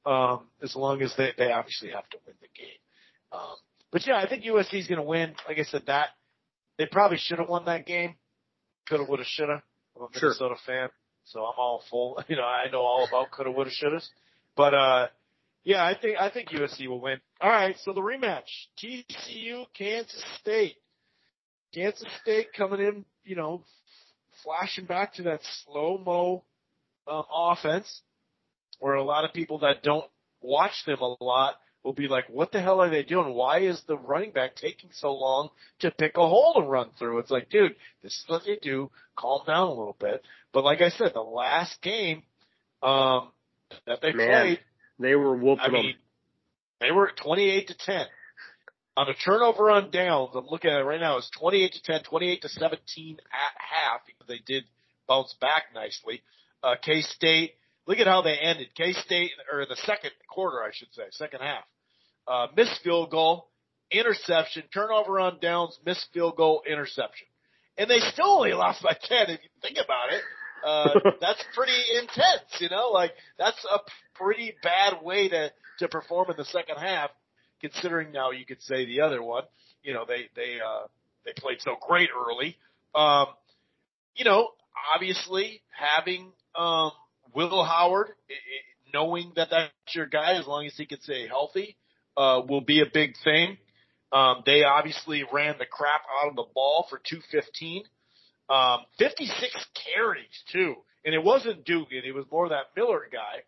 [0.06, 2.80] Um, as long as they, they obviously have to win the game.
[3.32, 3.58] Um,
[3.92, 5.36] but yeah, I think USC is going to win.
[5.48, 6.10] Like I said, that
[6.78, 8.16] they probably should have won that game.
[8.88, 9.64] Coulda, woulda, shoulda.
[9.96, 10.58] I'm a Minnesota sure.
[10.66, 10.90] fan,
[11.26, 12.24] so I'm all full.
[12.28, 14.08] You know, I know all about coulda, woulda, shouldas.
[14.56, 15.08] But uh,
[15.64, 17.20] yeah, I think I think USC will win.
[17.42, 18.48] All right, so the rematch:
[18.82, 20.76] TCU, Kansas State.
[21.74, 23.64] Kansas State coming in, you know,
[24.44, 26.44] flashing back to that slow mo
[27.08, 28.02] um, offense,
[28.80, 30.06] where a lot of people that don't
[30.42, 33.34] watch them a lot will be like, what the hell are they doing?
[33.34, 35.50] Why is the running back taking so long
[35.80, 37.20] to pick a hole to run through?
[37.20, 38.92] It's like, dude, this is what they do.
[39.16, 40.22] Calm down a little bit.
[40.54, 42.24] But like I said, the last game
[42.84, 43.30] um,
[43.86, 44.60] that they Man, played,
[45.00, 45.96] they were whooping I mean, them.
[46.82, 48.06] They were 28 to 10.
[48.98, 52.04] On a turnover on downs, I'm looking at it right now, it's 28 to 10,
[52.04, 54.02] 28 to 17 at half.
[54.28, 54.64] They did
[55.08, 56.22] bounce back nicely.
[56.64, 57.54] Uh, K-State,
[57.88, 58.68] look at how they ended.
[58.76, 61.64] K-State, or the second quarter, I should say, second half
[62.28, 63.48] uh, missed field goal,
[63.92, 67.28] interception, turnover on downs, missed field goal, interception.
[67.78, 70.22] And they still only lost by 10 if you think about it.
[70.66, 73.80] Uh, that's pretty intense, you know, like that's a
[74.16, 77.12] pretty bad way to, to perform in the second half,
[77.62, 79.44] considering now you could say the other one,
[79.84, 80.88] you know, they, they, uh,
[81.26, 82.58] they played so great early.
[82.96, 83.28] Um,
[84.16, 84.50] you know,
[84.94, 86.92] obviously having, um,
[87.38, 88.08] Will Howard,
[88.92, 91.78] knowing that that's your guy as long as he can stay healthy,
[92.18, 93.60] uh, will be a big thing.
[94.12, 97.84] Um, they obviously ran the crap out of the ball for 215.
[98.50, 99.54] Um, 56
[99.94, 100.78] carries too.
[101.06, 102.02] And it wasn't Duggan.
[102.08, 103.44] It was more that Miller guy.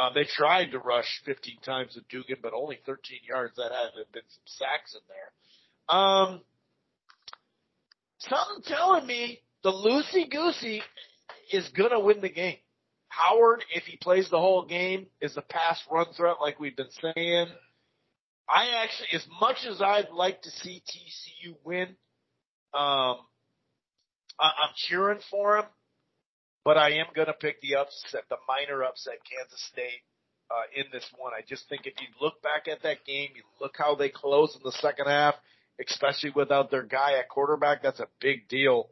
[0.00, 3.56] Um, they tried to rush 15 times with Duggan, but only 13 yards.
[3.56, 5.98] That had been some sacks in there.
[5.98, 6.42] Um,
[8.18, 10.80] something telling me the loosey goosey
[11.50, 12.58] is gonna win the game.
[13.12, 16.86] Howard, if he plays the whole game, is a pass run threat like we've been
[17.00, 17.46] saying.
[18.48, 21.88] I actually, as much as I'd like to see TCU win,
[22.74, 23.18] um,
[24.40, 25.66] I, I'm cheering for them,
[26.64, 30.02] but I am going to pick the upset, the minor upset, Kansas State
[30.50, 31.32] uh, in this one.
[31.36, 34.56] I just think if you look back at that game, you look how they closed
[34.56, 35.34] in the second half,
[35.86, 37.82] especially without their guy at quarterback.
[37.82, 38.88] That's a big deal.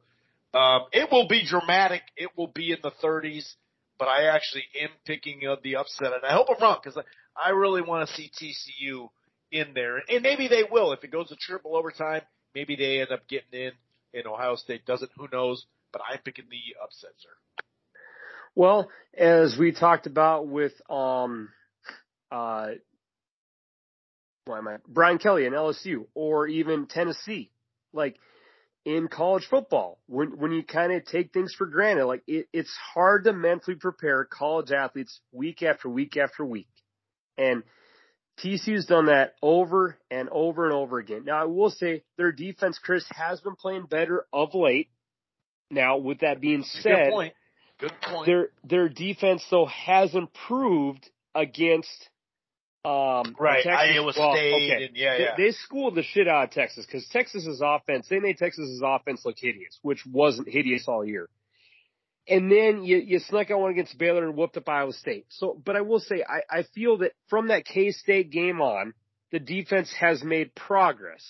[0.53, 2.03] Um, it will be dramatic.
[2.17, 3.55] It will be in the 30s,
[4.01, 6.99] but I actually am picking uh, the upset, and I hope I'm wrong because
[7.37, 9.11] I, really want to see TCU
[9.53, 9.99] in there.
[10.09, 10.93] And maybe they will.
[10.93, 12.23] If it goes to triple overtime,
[12.55, 13.73] maybe they end up getting in
[14.15, 15.11] and Ohio State doesn't.
[15.17, 15.67] Who knows?
[15.93, 17.63] But I'm picking the upset, sir.
[18.55, 21.51] Well, as we talked about with, um,
[22.33, 22.71] uh,
[24.47, 27.51] why am I, Brian Kelly in LSU or even Tennessee,
[27.93, 28.17] like
[28.85, 32.75] in college football, when, when you kind of take things for granted, like it, it's
[32.95, 36.69] hard to mentally prepare college athletes week after week after week.
[37.37, 37.63] And
[38.43, 41.25] TCU's done that over and over and over again.
[41.25, 44.89] Now, I will say their defense, Chris, has been playing better of late.
[45.71, 47.35] Now, with that being said, good point.
[47.79, 48.27] Good point.
[48.27, 52.11] Their their defense though has improved against
[52.85, 53.97] um right Texas.
[53.97, 54.85] Iowa well, State okay.
[54.87, 55.37] and yeah, yeah.
[55.37, 59.23] They, they schooled the shit out of Texas because Texas's offense they made Texas's offense
[59.25, 61.29] look hideous, which wasn't hideous all year
[62.31, 65.27] and then you, you snuck out one against Baylor and whooped up Iowa State.
[65.31, 68.95] So, but I will say, I, I feel that from that K-State game on,
[69.33, 71.25] the defense has made progress.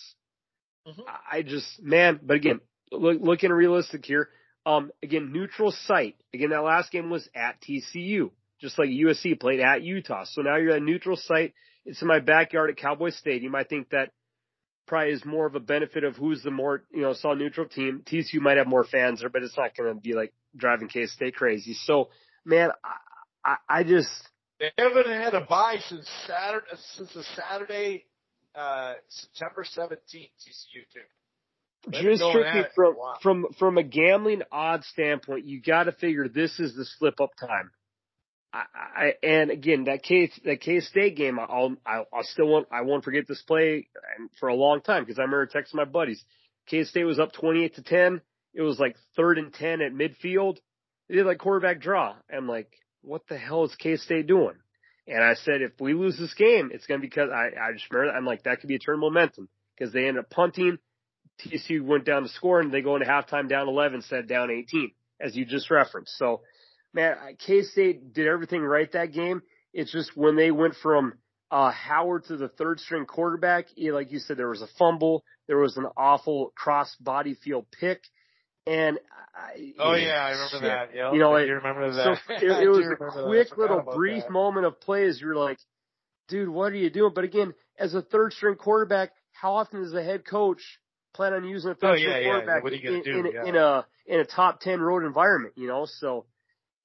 [0.86, 1.02] Mm-hmm.
[1.30, 2.60] I just, man, but again,
[2.92, 4.28] look, looking realistic here.
[4.66, 6.16] Um, again, neutral site.
[6.34, 8.30] Again, that last game was at TCU,
[8.60, 10.24] just like USC played at Utah.
[10.24, 11.54] So now you're at a neutral site.
[11.84, 13.54] It's in my backyard at Cowboy Stadium.
[13.54, 14.10] I think that
[14.86, 18.02] probably is more of a benefit of who's the more, you know, saw neutral team.
[18.04, 21.06] TCU might have more fans there, but it's not going to be like driving K
[21.06, 21.74] State crazy.
[21.74, 22.10] So,
[22.44, 24.10] man, I, I, I just
[24.58, 28.04] they haven't had a bye since Saturday since the Saturday,
[28.54, 30.30] uh, September seventeenth.
[30.46, 31.00] TCU too.
[32.02, 36.74] Just strictly from from from a gambling odds standpoint, you got to figure this is
[36.74, 37.70] the slip up time.
[38.52, 42.68] I, I and again that K that K State game, I'll I'll, I'll still want
[42.72, 43.88] I won't forget this play
[44.18, 46.24] and for a long time because I remember texting my buddies.
[46.66, 48.20] K State was up twenty eight to ten.
[48.54, 50.58] It was like third and 10 at midfield.
[51.08, 52.16] They did like quarterback draw.
[52.34, 52.70] I'm like,
[53.02, 54.54] what the hell is K State doing?
[55.06, 57.72] And I said, if we lose this game, it's going to be because I, I
[57.72, 60.30] just remember, I'm like, that could be a turn of momentum because they ended up
[60.30, 60.78] punting.
[61.40, 64.92] TCU went down to score and they go into halftime down 11, set down 18,
[65.20, 66.16] as you just referenced.
[66.16, 66.42] So,
[66.92, 69.42] man, K State did everything right that game.
[69.72, 71.14] It's just when they went from
[71.50, 75.58] uh, Howard to the third string quarterback, like you said, there was a fumble, there
[75.58, 78.02] was an awful cross body field pick,
[78.66, 78.98] and
[79.34, 80.62] I, oh yeah, I remember shit.
[80.62, 80.94] that.
[80.94, 81.12] Yep.
[81.14, 82.18] You know, I remember that.
[82.26, 84.30] So it, it was a quick little brief that.
[84.30, 85.20] moment of plays.
[85.20, 85.58] You're like,
[86.28, 87.12] dude, what are you doing?
[87.14, 90.62] But again, as a third string quarterback, how often does the head coach
[91.14, 92.90] plan on using a third oh, yeah, quarterback yeah.
[92.90, 93.18] in, do?
[93.18, 93.44] in, yeah.
[93.46, 95.86] in a in a top ten road environment, you know.
[95.86, 96.26] So,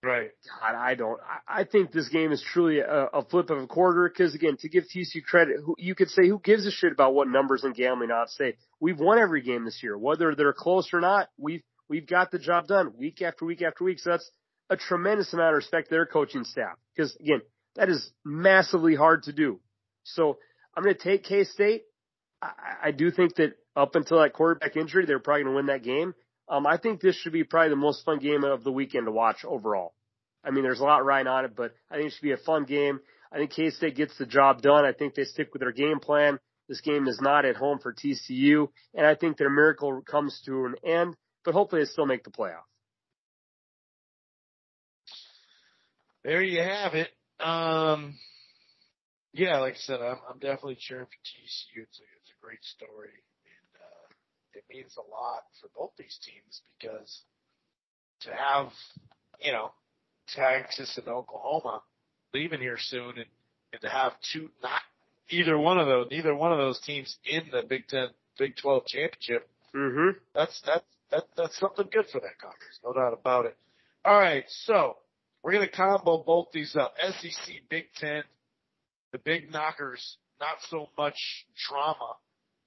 [0.05, 0.29] right.
[0.61, 1.19] God, I don't.
[1.47, 4.09] I, think this game is truly a, a flip of a quarter.
[4.09, 7.13] Because again, to give TCU credit, who, you could say who gives a shit about
[7.13, 8.55] what numbers in gambling odds say.
[8.79, 11.29] We've won every game this year, whether they're close or not.
[11.37, 13.99] We've we've got the job done week after week after week.
[13.99, 14.29] So that's
[14.69, 16.77] a tremendous amount of respect to their coaching staff.
[16.95, 17.41] Because again,
[17.75, 19.59] that is massively hard to do.
[20.03, 20.37] So
[20.75, 21.83] I'm going to take K State.
[22.41, 22.51] I,
[22.85, 25.83] I do think that up until that quarterback injury, they're probably going to win that
[25.83, 26.13] game.
[26.47, 29.11] Um, I think this should be probably the most fun game of the weekend to
[29.11, 29.93] watch overall.
[30.43, 32.37] I mean, there's a lot riding on it, but I think it should be a
[32.37, 32.99] fun game.
[33.31, 34.85] I think K State gets the job done.
[34.85, 36.39] I think they stick with their game plan.
[36.69, 40.65] This game is not at home for TCU, and I think their miracle comes to
[40.65, 41.15] an end.
[41.43, 42.65] But hopefully, they still make the playoff.
[46.23, 47.09] There you have it.
[47.39, 48.15] Um,
[49.33, 51.83] yeah, like I said, I'm, I'm definitely cheering for TCU.
[51.83, 53.09] It's a, it's a great story,
[54.55, 57.21] it means a lot for both these teams because
[58.21, 58.71] to have,
[59.41, 59.71] you know,
[60.35, 61.81] Texas and Oklahoma
[62.33, 63.25] leaving here soon, and,
[63.73, 64.81] and to have two, not
[65.29, 68.85] either one of those, neither one of those teams in the Big Ten, Big Twelve
[68.85, 69.47] championship.
[69.75, 70.17] Mm-hmm.
[70.33, 73.57] That's that's that that's something good for that conference, no doubt about it.
[74.03, 74.97] All right, so
[75.43, 76.93] we're gonna combo both these up.
[76.99, 78.23] SEC, Big Ten,
[79.11, 82.15] the big knockers, not so much drama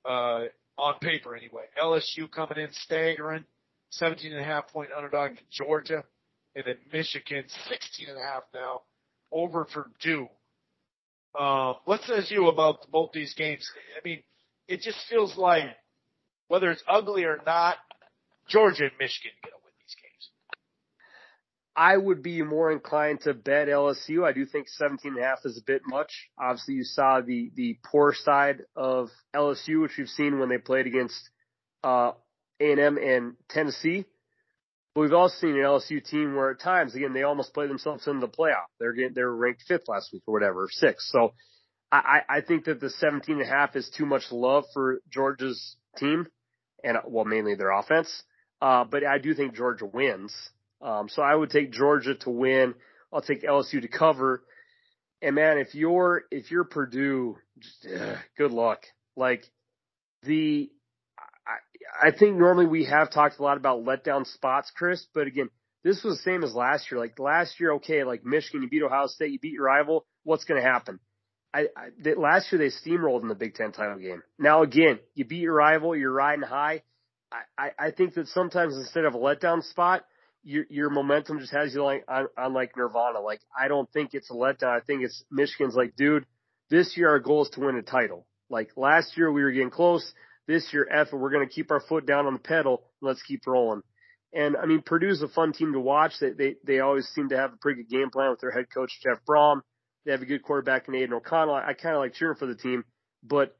[0.05, 0.49] uh,
[0.79, 1.65] on paper anyway.
[1.81, 3.45] LSU coming in staggering,
[3.91, 6.05] 17 and a half point underdog to Georgia,
[6.55, 8.83] and then Michigan 16 and a half now
[9.33, 10.29] over Purdue.
[11.39, 13.69] Uh, what says you about both these games?
[13.97, 14.23] I mean,
[14.67, 15.65] it just feels like
[16.49, 17.77] whether it's ugly or not,
[18.49, 20.31] Georgia and Michigan are going to win these games.
[21.79, 24.25] I would be more inclined to bet LSU.
[24.25, 26.11] I do think 17 and a half is a bit much.
[26.37, 30.89] Obviously, you saw the the poor side of LSU, which we've seen when they played
[30.89, 31.31] against
[31.85, 32.13] uh,
[32.59, 34.05] A&M and Tennessee.
[34.93, 38.09] But we've also seen an LSU team where at times, again, they almost play themselves
[38.09, 38.67] into the playoff.
[38.81, 41.07] They're getting, they're ranked fifth last week or whatever, sixth.
[41.11, 41.33] So
[41.93, 45.77] I, I think that the 17 and a half is too much love for Georgia's
[45.97, 46.27] team
[46.83, 48.25] and well, mainly their offense.
[48.61, 50.35] Uh, but I do think Georgia wins.
[50.81, 52.75] Um, so I would take Georgia to win.
[53.13, 54.43] I'll take LSU to cover.
[55.21, 58.83] And man, if you're, if you're Purdue, just, uh, good luck.
[59.17, 59.45] Like
[60.23, 60.71] the,
[61.47, 65.51] I, I think normally we have talked a lot about letdown spots, Chris, but again,
[65.83, 67.01] this was the same as last year.
[67.01, 70.07] Like last year, okay, like Michigan, you beat Ohio State, you beat your rival.
[70.25, 71.01] What's going to happen?
[71.53, 74.23] I, I they, last year they steamrolled in the Big Ten title game.
[74.39, 76.83] Now again, you beat your rival, you're riding high.
[77.33, 80.05] I, I, I think that sometimes instead of a letdown spot,
[80.43, 83.21] your your momentum just has you like on, on like Nirvana.
[83.21, 84.77] Like I don't think it's a letdown.
[84.77, 86.27] I think it's Michigan's like, dude,
[86.71, 88.27] this year our goal is to win a title.
[88.51, 90.13] Like last year we were getting close.
[90.47, 92.83] This year, F, we're going to keep our foot down on the pedal.
[93.03, 93.83] Let's keep rolling.
[94.33, 96.13] And I mean, Purdue's a fun team to watch.
[96.21, 98.67] They they they always seem to have a pretty good game plan with their head
[98.73, 99.61] coach Jeff Brohm.
[100.05, 101.55] They have a good quarterback in Aidan O'Connell.
[101.55, 102.85] I, I kind of like cheering for the team,
[103.23, 103.57] but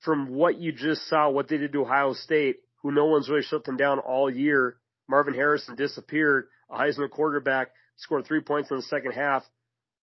[0.00, 3.42] from what you just saw, what they did to Ohio State, who no one's really
[3.42, 4.76] shut them down all year,
[5.08, 9.44] Marvin Harrison disappeared, a Heisman quarterback scored three points in the second half.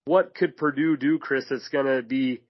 [0.06, 2.42] What could Purdue do, Chris, that's going to be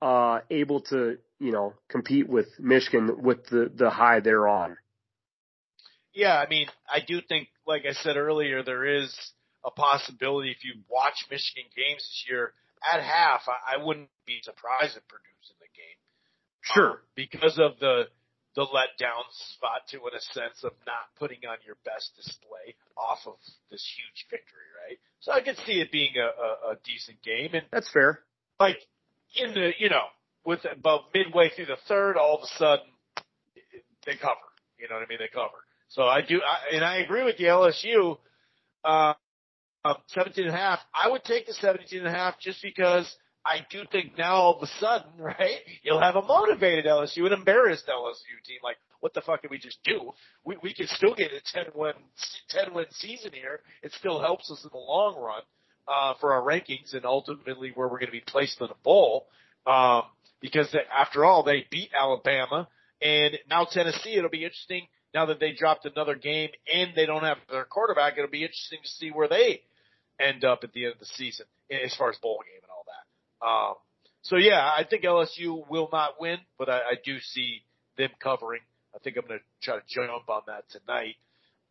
[0.00, 4.76] uh, able to, you know, compete with Michigan with the, the high they're on?
[6.12, 9.14] Yeah, I mean, I do think, like I said earlier, there is
[9.64, 14.40] a possibility if you watch Michigan games this year at half, I, I wouldn't be
[14.42, 15.98] surprised if Purdue's in the game.
[16.60, 16.90] Sure.
[16.90, 18.08] Um, because of the
[18.54, 19.24] the letdown
[19.54, 23.36] spot to in a sense of not putting on your best display off of
[23.70, 24.98] this huge victory, right?
[25.20, 28.20] So I could see it being a, a, a decent game and That's fair.
[28.60, 28.76] Like
[29.36, 30.06] in the you know,
[30.44, 32.86] with about midway through the third, all of a sudden
[34.04, 34.40] they cover.
[34.78, 35.18] You know what I mean?
[35.18, 35.62] They cover.
[35.88, 38.18] So I do, I, and I agree with the LSU.
[38.84, 39.14] Uh,
[39.84, 40.80] um, 17 and a half.
[40.94, 43.12] I would take the 17 and a half just because
[43.44, 47.32] I do think now all of a sudden, right, you'll have a motivated LSU, an
[47.32, 48.58] embarrassed LSU team.
[48.62, 50.12] Like, what the fuck did we just do?
[50.44, 51.92] We, we could still get a 10 win,
[52.50, 53.60] 10 win season here.
[53.82, 55.42] It still helps us in the long run,
[55.88, 59.26] uh, for our rankings and ultimately where we're going to be placed in a bowl.
[59.66, 60.02] Um,
[60.40, 62.68] because after all, they beat Alabama
[63.00, 64.14] and now Tennessee.
[64.14, 68.14] It'll be interesting now that they dropped another game and they don't have their quarterback.
[68.16, 69.62] It'll be interesting to see where they
[70.20, 72.62] end up at the end of the season as far as bowl game.
[73.44, 73.74] Um,
[74.22, 77.62] so yeah, I think LSU will not win, but I, I do see
[77.98, 78.60] them covering.
[78.94, 81.16] I think I'm going to try to jump on that tonight.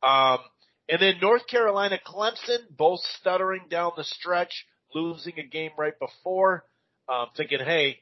[0.04, 0.40] Um,
[0.90, 6.66] and then North Carolina, Clemson, both stuttering down the stretch, losing a game right before.
[7.08, 8.00] Um, thinking, hey,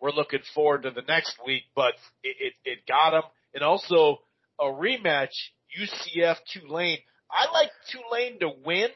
[0.00, 3.22] we're looking forward to the next week, but it, it, it got them.
[3.54, 4.18] and also
[4.60, 5.34] a rematch
[5.78, 6.98] UCF Tulane.
[7.30, 8.88] I like Tulane to win.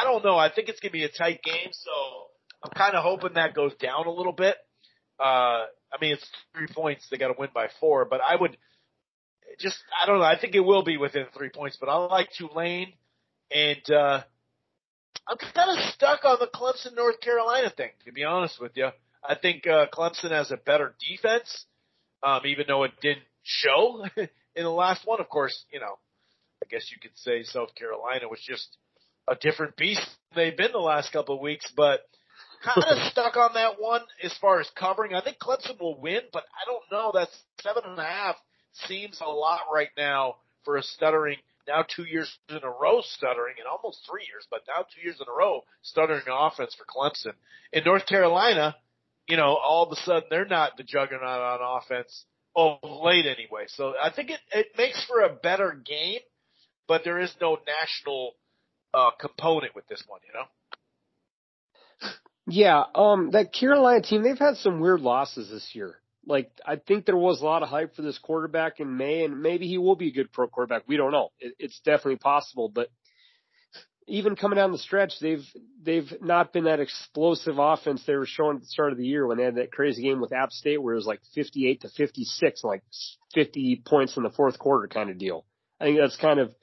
[0.00, 0.36] I don't know.
[0.36, 1.90] I think it's going to be a tight game, so
[2.64, 4.56] I'm kind of hoping that goes down a little bit.
[5.20, 7.06] Uh, I mean, it's three points.
[7.10, 8.56] They got to win by four, but I would
[9.60, 10.24] just, I don't know.
[10.24, 12.94] I think it will be within three points, but I like Tulane
[13.54, 14.22] and, uh,
[15.28, 18.88] I'm kind of stuck on the Clemson North Carolina thing, to be honest with you.
[19.26, 21.66] I think, uh, Clemson has a better defense,
[22.22, 24.28] um, even though it didn't show in
[24.64, 25.20] the last one.
[25.20, 25.98] Of course, you know,
[26.62, 28.76] I guess you could say South Carolina was just
[29.28, 32.00] a different beast they've been the last couple of weeks, but
[32.64, 35.14] kind of stuck on that one as far as covering.
[35.14, 37.12] I think Clemson will win, but I don't know.
[37.12, 37.28] That
[37.60, 38.36] seven and a half
[38.88, 41.38] seems a lot right now for a stuttering,
[41.68, 45.16] now two years in a row stuttering, and almost three years, but now two years
[45.20, 47.34] in a row stuttering offense for Clemson.
[47.72, 48.74] In North Carolina,
[49.28, 52.24] you know, all of a sudden they're not the juggernaut on offense
[52.56, 53.64] of late anyway.
[53.68, 56.20] So I think it, it makes for a better game,
[56.86, 58.34] but there is no national
[58.92, 60.46] uh, component with this one, you know?
[62.46, 65.96] Yeah, um, that Carolina team, they've had some weird losses this year.
[66.26, 69.42] Like, I think there was a lot of hype for this quarterback in May, and
[69.42, 70.82] maybe he will be a good pro quarterback.
[70.86, 71.30] We don't know.
[71.38, 72.90] It, it's definitely possible, but
[74.06, 75.44] even coming down the stretch, they've
[75.82, 79.26] they've not been that explosive offense they were showing at the start of the year
[79.26, 81.88] when they had that crazy game with App State where it was like 58 to
[81.88, 82.82] 56, like
[83.34, 85.44] 50 points in the fourth quarter kind of deal.
[85.80, 86.54] I think that's kind of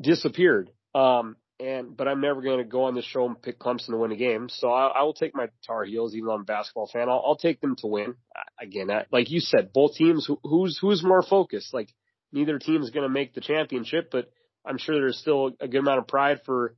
[0.00, 0.70] disappeared.
[0.94, 3.96] Um, and but I'm never going to go on the show and pick Clemson to
[3.96, 4.48] win a game.
[4.48, 7.08] So I, I will take my Tar Heels, even though I'm a basketball fan.
[7.08, 8.14] I'll, I'll take them to win.
[8.60, 10.26] Again, I, like you said, both teams.
[10.26, 11.74] Who, who's who's more focused?
[11.74, 11.90] Like
[12.32, 14.30] neither team is going to make the championship, but
[14.64, 16.74] I'm sure there's still a good amount of pride for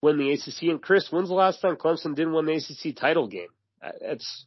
[0.00, 0.70] win the ACC.
[0.70, 3.48] And Chris, when's the last time Clemson didn't win the ACC title game?
[4.00, 4.46] It's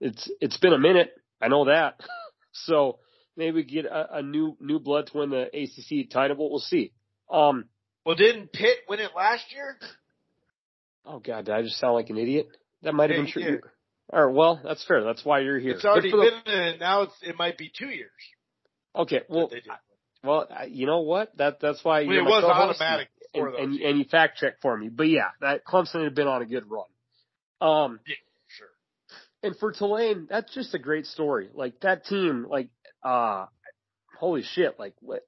[0.00, 1.12] it's it's been a minute.
[1.40, 2.00] I know that.
[2.52, 2.98] so
[3.36, 6.36] maybe get a, a new new blood to win the ACC title.
[6.36, 6.92] But we'll see.
[7.30, 7.66] Um,
[8.04, 9.76] well, didn't Pitt win it last year?
[11.04, 12.48] Oh God, did I just sound like an idiot?
[12.82, 13.60] That might have been true.
[14.12, 15.04] All right, well, that's fair.
[15.04, 15.72] That's why you're here.
[15.72, 16.72] It's already been the...
[16.78, 17.02] now.
[17.02, 18.10] It's it might be two years.
[18.94, 19.50] Okay, well,
[20.22, 21.36] well, you know what?
[21.38, 24.76] That that's why I mean, it was automatic and, and, and, you fact check for
[24.76, 24.88] me.
[24.88, 26.84] But yeah, that Clemson had been on a good run.
[27.60, 28.14] Um, yeah,
[28.48, 28.68] sure.
[29.42, 31.48] And for Tulane, that's just a great story.
[31.54, 32.68] Like that team, like,
[33.02, 33.46] uh,
[34.18, 35.26] holy shit, like what?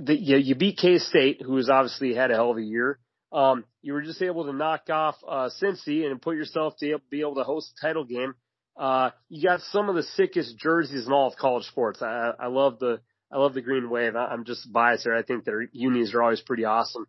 [0.00, 2.98] The, you, you beat K State, who has obviously had a hell of a year.
[3.32, 7.20] Um, you were just able to knock off uh, Cincy and put yourself to be
[7.20, 8.34] able to host a title game.
[8.76, 12.02] Uh, you got some of the sickest jerseys in all of college sports.
[12.02, 13.00] I, I love the
[13.30, 14.14] I love the Green Wave.
[14.14, 15.16] I, I'm just biased there.
[15.16, 17.06] I think their unis are always pretty awesome.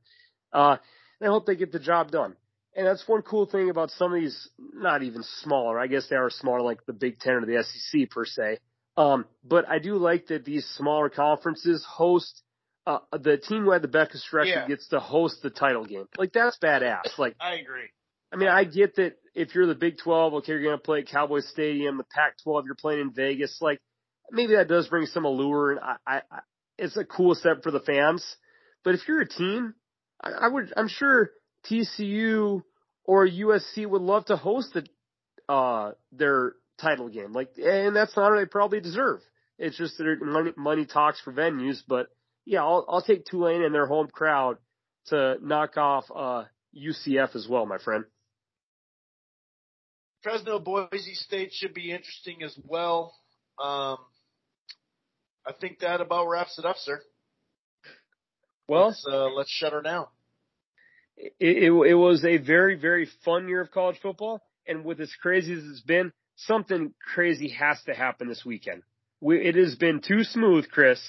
[0.52, 0.78] Uh,
[1.20, 2.36] and I hope they get the job done.
[2.76, 5.80] And that's one cool thing about some of these, not even smaller.
[5.80, 8.58] I guess they are smaller, like the Big Ten or the SEC per se.
[8.96, 12.42] Um, but I do like that these smaller conferences host
[12.86, 14.68] uh, the team who had the best record yeah.
[14.68, 16.06] gets to host the title game.
[16.18, 17.18] Like that's badass.
[17.18, 17.90] Like I agree.
[18.32, 21.00] I mean, I get that if you're the Big 12, okay, you're going to play
[21.00, 21.98] at Cowboy Stadium.
[21.98, 23.60] The Pac 12, you're playing in Vegas.
[23.62, 23.80] Like
[24.32, 26.40] maybe that does bring some allure, and I, I, I
[26.78, 28.26] it's a cool step for the fans.
[28.84, 29.76] But if you're a team,
[30.22, 31.32] I, I would, I'm sure
[31.70, 32.64] TCU
[33.06, 34.86] or USC would love to host the,
[35.52, 37.34] uh, their title game.
[37.34, 39.20] Like, and that's not what they probably deserve.
[39.58, 41.82] It's just that money, money talks for venues.
[41.88, 42.08] But
[42.46, 44.58] yeah, I'll, I'll take Tulane and their home crowd
[45.08, 46.44] to knock off, uh,
[46.76, 48.06] UCF as well, my friend.
[50.24, 53.14] Fresno Boise State should be interesting as well.
[53.62, 53.98] Um,
[55.46, 57.02] I think that about wraps it up, sir.
[58.68, 60.08] Well, let's, uh, let's shut her down.
[61.18, 64.42] It, it, it was a very, very fun year of college football.
[64.66, 68.84] And with as crazy as it's been, something crazy has to happen this weekend.
[69.22, 71.00] We, it has been too smooth, Chris,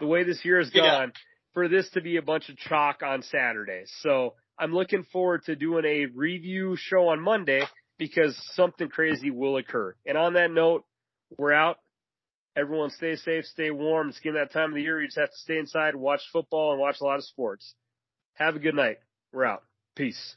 [0.00, 1.20] the way this year has gone yeah.
[1.54, 3.84] for this to be a bunch of chalk on Saturday.
[4.00, 7.62] So I'm looking forward to doing a review show on Monday
[7.98, 9.94] because something crazy will occur.
[10.06, 10.84] And on that note,
[11.38, 11.78] we're out.
[12.56, 14.10] Everyone stay safe, stay warm.
[14.10, 15.00] It's getting that time of the year.
[15.00, 17.74] You just have to stay inside, watch football, and watch a lot of sports.
[18.34, 18.98] Have a good night.
[19.32, 19.62] We're out.
[19.96, 20.36] Peace.